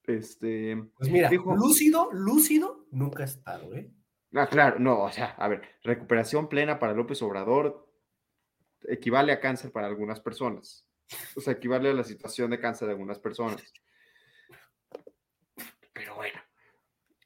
[0.07, 3.91] Este, Pues mira, Dijo- lúcido, lúcido, nunca ha estado, ¿eh?
[4.35, 7.89] Ah, claro, no, o sea, a ver, recuperación plena para López Obrador
[8.83, 10.86] equivale a cáncer para algunas personas.
[11.37, 13.73] O sea, equivale a la situación de cáncer de algunas personas.
[15.93, 16.39] Pero bueno,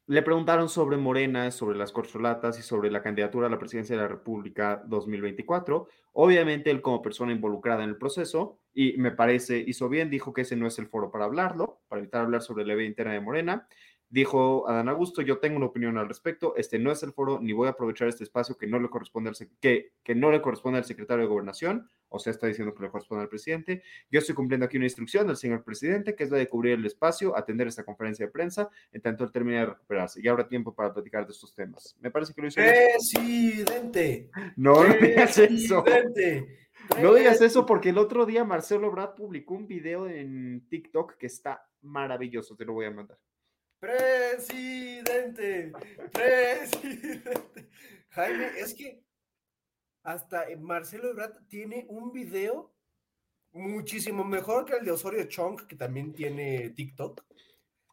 [0.07, 4.03] le preguntaron sobre Morena, sobre las corcholatas y sobre la candidatura a la presidencia de
[4.03, 5.87] la República 2024.
[6.15, 10.41] Obviamente él como persona involucrada en el proceso, y me parece hizo bien, dijo que
[10.41, 13.21] ese no es el foro para hablarlo, para evitar hablar sobre la vida interna de
[13.21, 13.69] Morena.
[14.11, 17.53] Dijo Adán Augusto, yo tengo una opinión al respecto, este no es el foro, ni
[17.53, 20.79] voy a aprovechar este espacio que no le corresponde al, que, que no le corresponde
[20.79, 23.85] al secretario de Gobernación, o sea, está diciendo que le corresponde al presidente.
[24.11, 26.85] Yo estoy cumpliendo aquí una instrucción del señor presidente, que es la de cubrir el
[26.85, 30.21] espacio, atender esta conferencia de prensa, en tanto él termine de recuperarse.
[30.21, 31.97] Y habrá tiempo para platicar de estos temas.
[32.01, 32.61] Me parece que lo hizo.
[32.61, 34.29] ¡Presidente!
[34.57, 35.85] No, no digas eso.
[37.01, 41.27] No digas eso porque el otro día Marcelo Brad publicó un video en TikTok que
[41.27, 43.19] está maravilloso, te lo voy a mandar.
[43.81, 45.73] Presidente,
[46.13, 47.71] presidente.
[48.11, 49.03] Jaime, es que
[50.03, 52.75] hasta Marcelo Ebrard tiene un video
[53.53, 57.25] muchísimo mejor que el de Osorio Chong, que también tiene TikTok,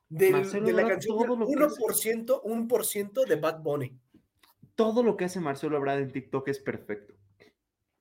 [0.09, 3.97] de la canción 1%, 1% de Bad Bunny.
[4.75, 7.15] Todo lo que hace Marcelo Ebrard en TikTok es perfecto.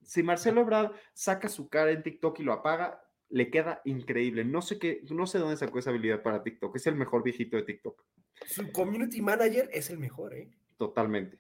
[0.03, 4.45] Si Marcelo Ebrard saca su cara en TikTok y lo apaga, le queda increíble.
[4.45, 6.77] No sé qué, no sé dónde sacó esa habilidad para TikTok.
[6.77, 8.05] Es el mejor viejito de TikTok.
[8.47, 10.51] Su community manager es el mejor, ¿eh?
[10.77, 11.39] Totalmente.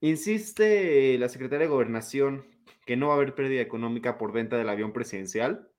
[0.00, 2.46] Insiste la secretaria de Gobernación
[2.86, 5.70] que no va a haber pérdida económica por venta del avión presidencial.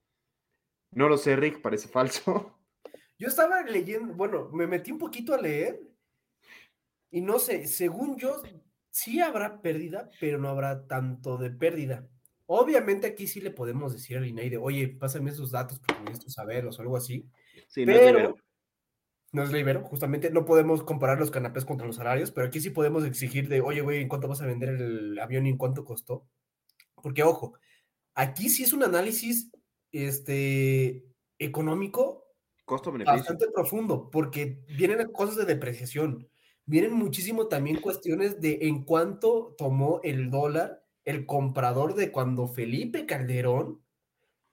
[0.91, 2.57] No lo sé, Rick, parece falso.
[3.19, 5.79] Yo estaba leyendo, bueno, me metí un poquito a leer
[7.13, 8.41] y no sé, según yo,
[8.89, 12.09] sí habrá pérdida, pero no habrá tanto de pérdida.
[12.55, 16.29] Obviamente aquí sí le podemos decir al INAI de, oye, pásame esos datos porque necesito
[16.29, 17.27] saberlos o algo así.
[17.67, 18.35] Sí, pero
[19.31, 22.69] no es libero, justamente no podemos comparar los canapés contra los salarios, pero aquí sí
[22.69, 25.83] podemos exigir de, oye, güey, ¿en cuánto vas a vender el avión y en cuánto
[25.83, 26.27] costó?
[27.01, 27.55] Porque, ojo,
[28.13, 29.49] aquí sí es un análisis
[29.91, 31.03] este,
[31.39, 32.27] económico
[32.67, 36.29] bastante profundo, porque vienen cosas de depreciación,
[36.65, 43.05] vienen muchísimo también cuestiones de en cuánto tomó el dólar el comprador de cuando Felipe
[43.05, 43.81] Calderón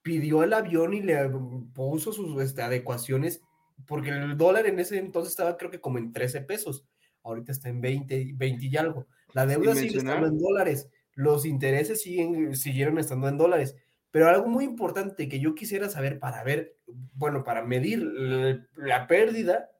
[0.02, 1.30] pidió el avión y le
[1.74, 3.42] puso sus este, adecuaciones,
[3.86, 6.84] porque el dólar en ese entonces estaba creo que como en 13 pesos,
[7.22, 9.06] ahorita está en 20, 20 y algo.
[9.32, 13.76] La deuda sigue estando en dólares, los intereses siguen, siguieron estando en dólares.
[14.10, 16.76] Pero algo muy importante que yo quisiera saber para ver,
[17.14, 18.02] bueno, para medir
[18.74, 19.70] la pérdida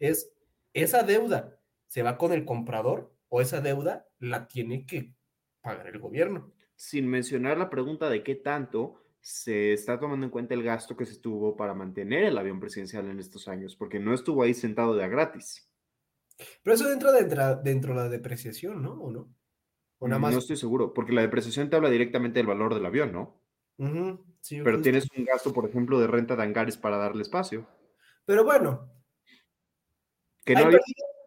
[0.00, 0.32] es
[0.74, 5.14] esa deuda se va con el comprador o esa deuda la tiene que
[5.62, 6.52] pagar el gobierno.
[6.76, 11.06] Sin mencionar la pregunta de qué tanto se está tomando en cuenta el gasto que
[11.06, 14.96] se tuvo para mantener el avión presidencial en estos años, porque no estuvo ahí sentado
[14.96, 15.70] de a gratis.
[16.62, 18.94] Pero eso entra dentro, dentro de la depreciación, ¿no?
[18.94, 19.32] ¿O no?
[19.98, 20.32] ¿O nada más?
[20.32, 23.40] No estoy seguro, porque la depreciación te habla directamente del valor del avión, ¿no?
[24.40, 27.66] sí, Pero tienes un gasto, por ejemplo, de renta de hangares para darle espacio.
[28.24, 28.90] Pero bueno.
[30.44, 30.68] Que no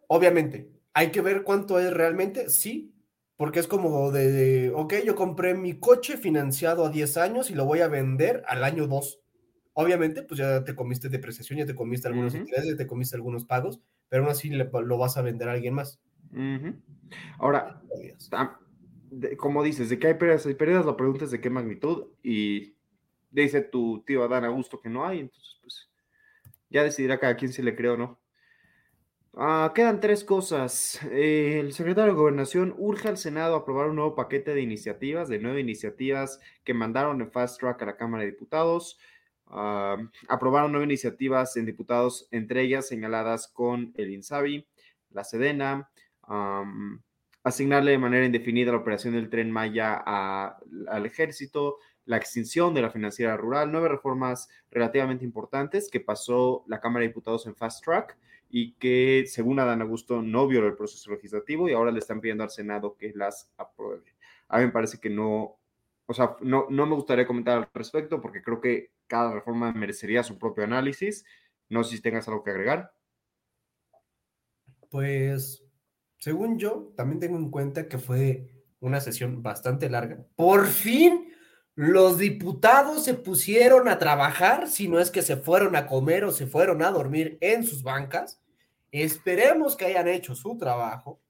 [0.07, 2.94] obviamente, hay que ver cuánto es realmente, sí,
[3.37, 7.65] porque es como de, ok, yo compré mi coche financiado a 10 años y lo
[7.65, 9.19] voy a vender al año 2.
[9.73, 13.45] Obviamente, pues ya te comiste depreciación, ya te comiste algunos intereses, ya te comiste algunos
[13.45, 15.99] pagos, pero aún así lo vas a vender a alguien más.
[17.37, 17.81] Ahora,
[19.37, 22.75] como dices, de qué hay pérdidas, hay pérdidas, la pregunta es de qué magnitud y
[23.31, 25.89] dice tu tío Adán Augusto que no hay, entonces pues
[26.69, 28.17] ya decidirá cada quien si le cree o no.
[29.37, 30.97] Ah, quedan tres cosas.
[31.11, 35.27] Eh, el secretario de Gobernación urge al Senado a aprobar un nuevo paquete de iniciativas,
[35.27, 38.97] de nueve iniciativas que mandaron en fast track a la Cámara de Diputados.
[39.47, 39.97] Ah,
[40.29, 44.65] aprobaron nueve iniciativas en diputados, entre ellas señaladas con el INSABI,
[45.09, 45.89] la Sedena,
[47.43, 52.89] asignarle de manera indefinida la operación del tren Maya al ejército, la extinción de la
[52.89, 58.17] financiera rural, nueve reformas relativamente importantes que pasó la Cámara de Diputados en fast track
[58.57, 62.41] y que, según Adán Augusto, no violó el proceso legislativo y ahora le están pidiendo
[62.41, 64.15] al Senado que las apruebe.
[64.47, 65.57] A mí me parece que no,
[66.05, 70.23] o sea, no, no me gustaría comentar al respecto porque creo que cada reforma merecería
[70.23, 71.25] su propio análisis.
[71.67, 72.93] No sé si tengas algo que agregar.
[74.89, 75.61] Pues,
[76.19, 80.25] según yo, también tengo en cuenta que fue una sesión bastante larga.
[80.37, 81.27] Por fin
[81.73, 86.31] los diputados se pusieron a trabajar, si no es que se fueron a comer o
[86.31, 88.39] se fueron a dormir en sus bancas.
[89.03, 91.21] Esperemos que hayan hecho su trabajo.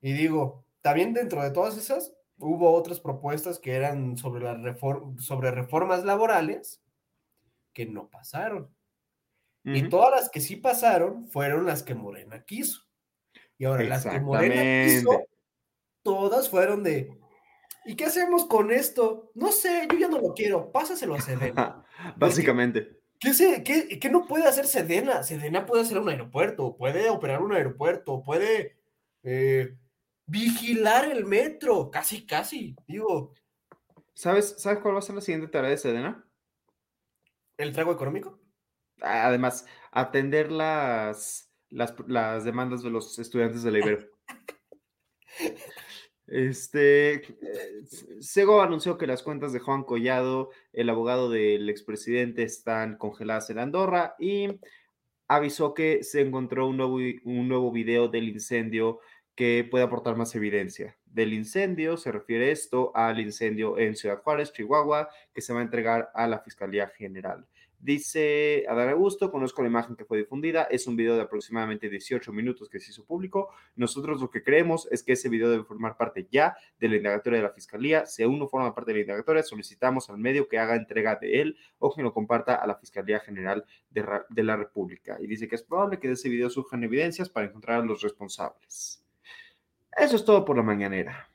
[0.00, 4.76] Y digo, también dentro de todas esas, hubo otras propuestas que eran sobre, la
[5.18, 6.82] sobre reformas laborales
[7.72, 8.74] que no pasaron.
[9.64, 12.82] Y todas las que sí pasaron fueron las que Morena quiso.
[13.58, 15.24] Y ahora las que Morena quiso,
[16.02, 17.10] todas fueron de,
[17.86, 19.30] ¿Y qué hacemos con esto?
[19.34, 21.84] No sé, yo ya no lo quiero, pásaselo a Sedena.
[22.16, 22.95] Básicamente.
[23.18, 25.22] ¿Qué, se, qué, qué no puede hacer Sedena?
[25.22, 28.76] Sedena puede hacer un aeropuerto, puede operar un aeropuerto, puede
[29.22, 29.76] eh,
[30.26, 33.34] vigilar el metro, casi, casi, digo.
[34.14, 36.26] ¿Sabes, ¿Sabes cuál va a ser la siguiente tarea de Sedena?
[37.56, 38.38] ¿El trago económico?
[39.00, 44.06] Además, atender las, las, las demandas de los estudiantes de la Ibero.
[46.26, 47.22] Este,
[48.20, 53.58] Sego anunció que las cuentas de Juan Collado, el abogado del expresidente, están congeladas en
[53.58, 54.60] Andorra y
[55.28, 59.00] avisó que se encontró un nuevo, un nuevo video del incendio
[59.36, 60.96] que puede aportar más evidencia.
[61.04, 65.64] Del incendio se refiere esto al incendio en Ciudad Juárez, Chihuahua, que se va a
[65.64, 67.46] entregar a la Fiscalía General.
[67.86, 72.32] Dice Adán Augusto, conozco la imagen que fue difundida, es un video de aproximadamente 18
[72.32, 73.50] minutos que se hizo público.
[73.76, 77.36] Nosotros lo que creemos es que ese video debe formar parte ya de la indagatoria
[77.38, 78.04] de la Fiscalía.
[78.04, 81.40] Si aún no forma parte de la indagatoria, solicitamos al medio que haga entrega de
[81.40, 85.18] él o que lo comparta a la Fiscalía General de, de la República.
[85.20, 88.02] Y dice que es probable que de ese video surjan evidencias para encontrar a los
[88.02, 89.00] responsables.
[89.96, 91.30] Eso es todo por la mañanera.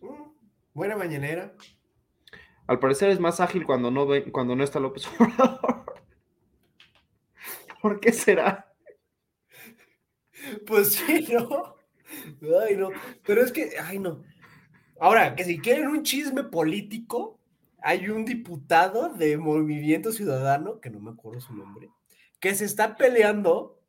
[0.00, 0.30] Mm,
[0.72, 1.52] buena mañanera.
[2.70, 5.92] Al parecer es más ágil cuando no, cuando no está López Obrador.
[7.82, 8.72] ¿Por qué será?
[10.68, 11.74] Pues sí, ¿no?
[12.60, 12.90] Ay, no.
[13.26, 14.22] Pero es que, ay, no.
[15.00, 17.40] Ahora, que si quieren un chisme político,
[17.82, 21.90] hay un diputado de Movimiento Ciudadano, que no me acuerdo su nombre,
[22.38, 23.82] que se está peleando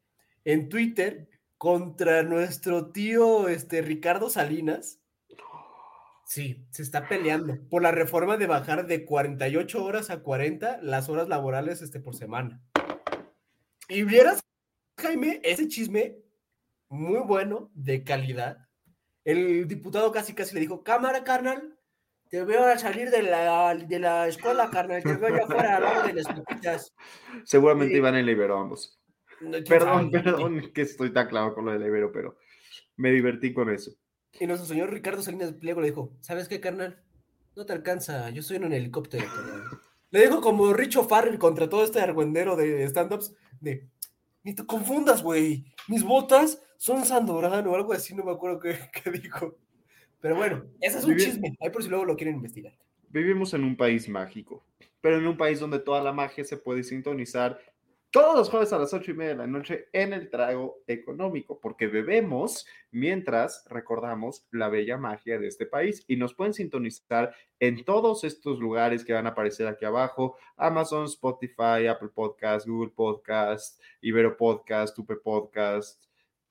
[0.44, 1.30] en Twitter
[1.60, 5.01] contra nuestro tío este, Ricardo Salinas
[6.32, 11.10] Sí, se está peleando por la reforma de bajar de 48 horas a 40 las
[11.10, 12.62] horas laborales este, por semana.
[13.90, 14.40] Y vieras,
[14.98, 16.20] Jaime, ese chisme
[16.88, 18.70] muy bueno, de calidad.
[19.26, 21.78] El diputado casi casi le dijo, cámara, carnal,
[22.30, 25.84] te veo a salir de la, de la escuela, carnal, te veo allá afuera al
[25.84, 26.94] lado de las.
[27.44, 29.02] Seguramente iban en Ibero ambos.
[29.68, 32.38] perdón, perdón que estoy tan claro con lo del Ibero, pero
[32.96, 33.92] me divertí con eso.
[34.40, 37.02] Y nuestro señor Ricardo Salinas Pliego le dijo, ¿sabes qué, carnal?
[37.56, 39.26] No te alcanza, yo soy en un helicóptero.
[40.10, 43.88] Le dijo como Richo Farrell contra todo este argüendero de stand-ups, de,
[44.44, 48.78] ni te confundas, güey, mis botas son Sandorano o algo así, no me acuerdo qué,
[49.22, 49.58] dijo.
[50.20, 52.74] Pero bueno, ese es un chisme, ahí por si luego lo quieren investigar.
[53.10, 54.64] Vivimos en un país mágico,
[55.02, 57.60] pero en un país donde toda la magia se puede sintonizar
[58.12, 61.60] todos los jueves a las ocho y media de la noche en el trago económico,
[61.62, 67.86] porque bebemos mientras recordamos la bella magia de este país y nos pueden sintonizar en
[67.86, 73.82] todos estos lugares que van a aparecer aquí abajo, Amazon, Spotify, Apple Podcast, Google Podcast,
[74.02, 76.04] Ibero Podcast, Tupe Podcast,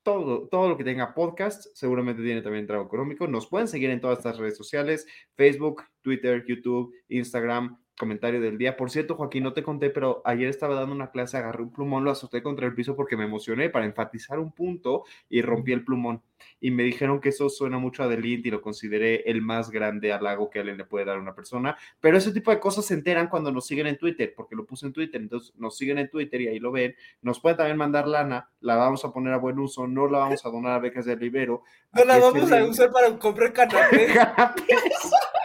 [0.03, 3.27] todo, todo lo que tenga podcast, seguramente tiene también trago económico.
[3.27, 8.77] Nos pueden seguir en todas estas redes sociales, Facebook, Twitter, YouTube, Instagram, comentario del día.
[8.77, 12.05] Por cierto, Joaquín, no te conté, pero ayer estaba dando una clase, agarré un plumón,
[12.05, 15.85] lo azoté contra el piso porque me emocioné para enfatizar un punto y rompí el
[15.85, 16.23] plumón.
[16.61, 20.13] Y me dijeron que eso suena mucho a delito y lo consideré el más grande
[20.13, 21.77] halago que alguien le puede dar a una persona.
[22.01, 24.87] Pero ese tipo de cosas se enteran cuando nos siguen en Twitter, porque lo puse
[24.87, 25.21] en Twitter.
[25.21, 26.95] Entonces nos siguen en Twitter y ahí lo ven.
[27.21, 30.45] Nos pueden también mandar lana, la vamos a poner a buen uso, no la vamos
[30.45, 31.63] a donar a becas de Rivero.
[31.93, 34.11] No la vamos a usar para comprar canapés.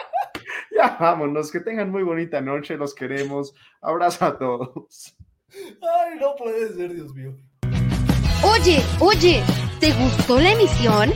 [0.76, 3.54] Ya vámonos, que tengan muy bonita noche, los queremos.
[3.80, 5.16] Abrazo a todos.
[5.52, 7.34] Ay, no puede ser, Dios mío.
[8.42, 9.42] Oye, oye,
[9.80, 11.10] ¿te gustó la emisión?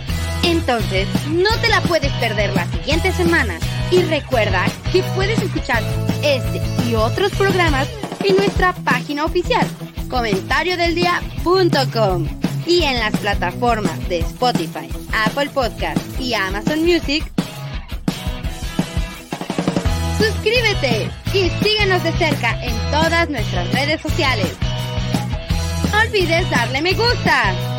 [0.44, 3.58] Entonces, no te la puedes perder la siguiente semana.
[3.90, 5.82] Y recuerda que puedes escuchar
[6.22, 7.86] este y otros programas
[8.24, 9.66] en nuestra página oficial,
[10.08, 12.26] comentariodeldia.com
[12.66, 14.88] y en las plataformas de Spotify,
[15.26, 17.30] Apple Podcast y Amazon Music
[20.20, 24.54] Suscríbete y síguenos de cerca en todas nuestras redes sociales.
[26.04, 27.69] Olvides darle me gusta.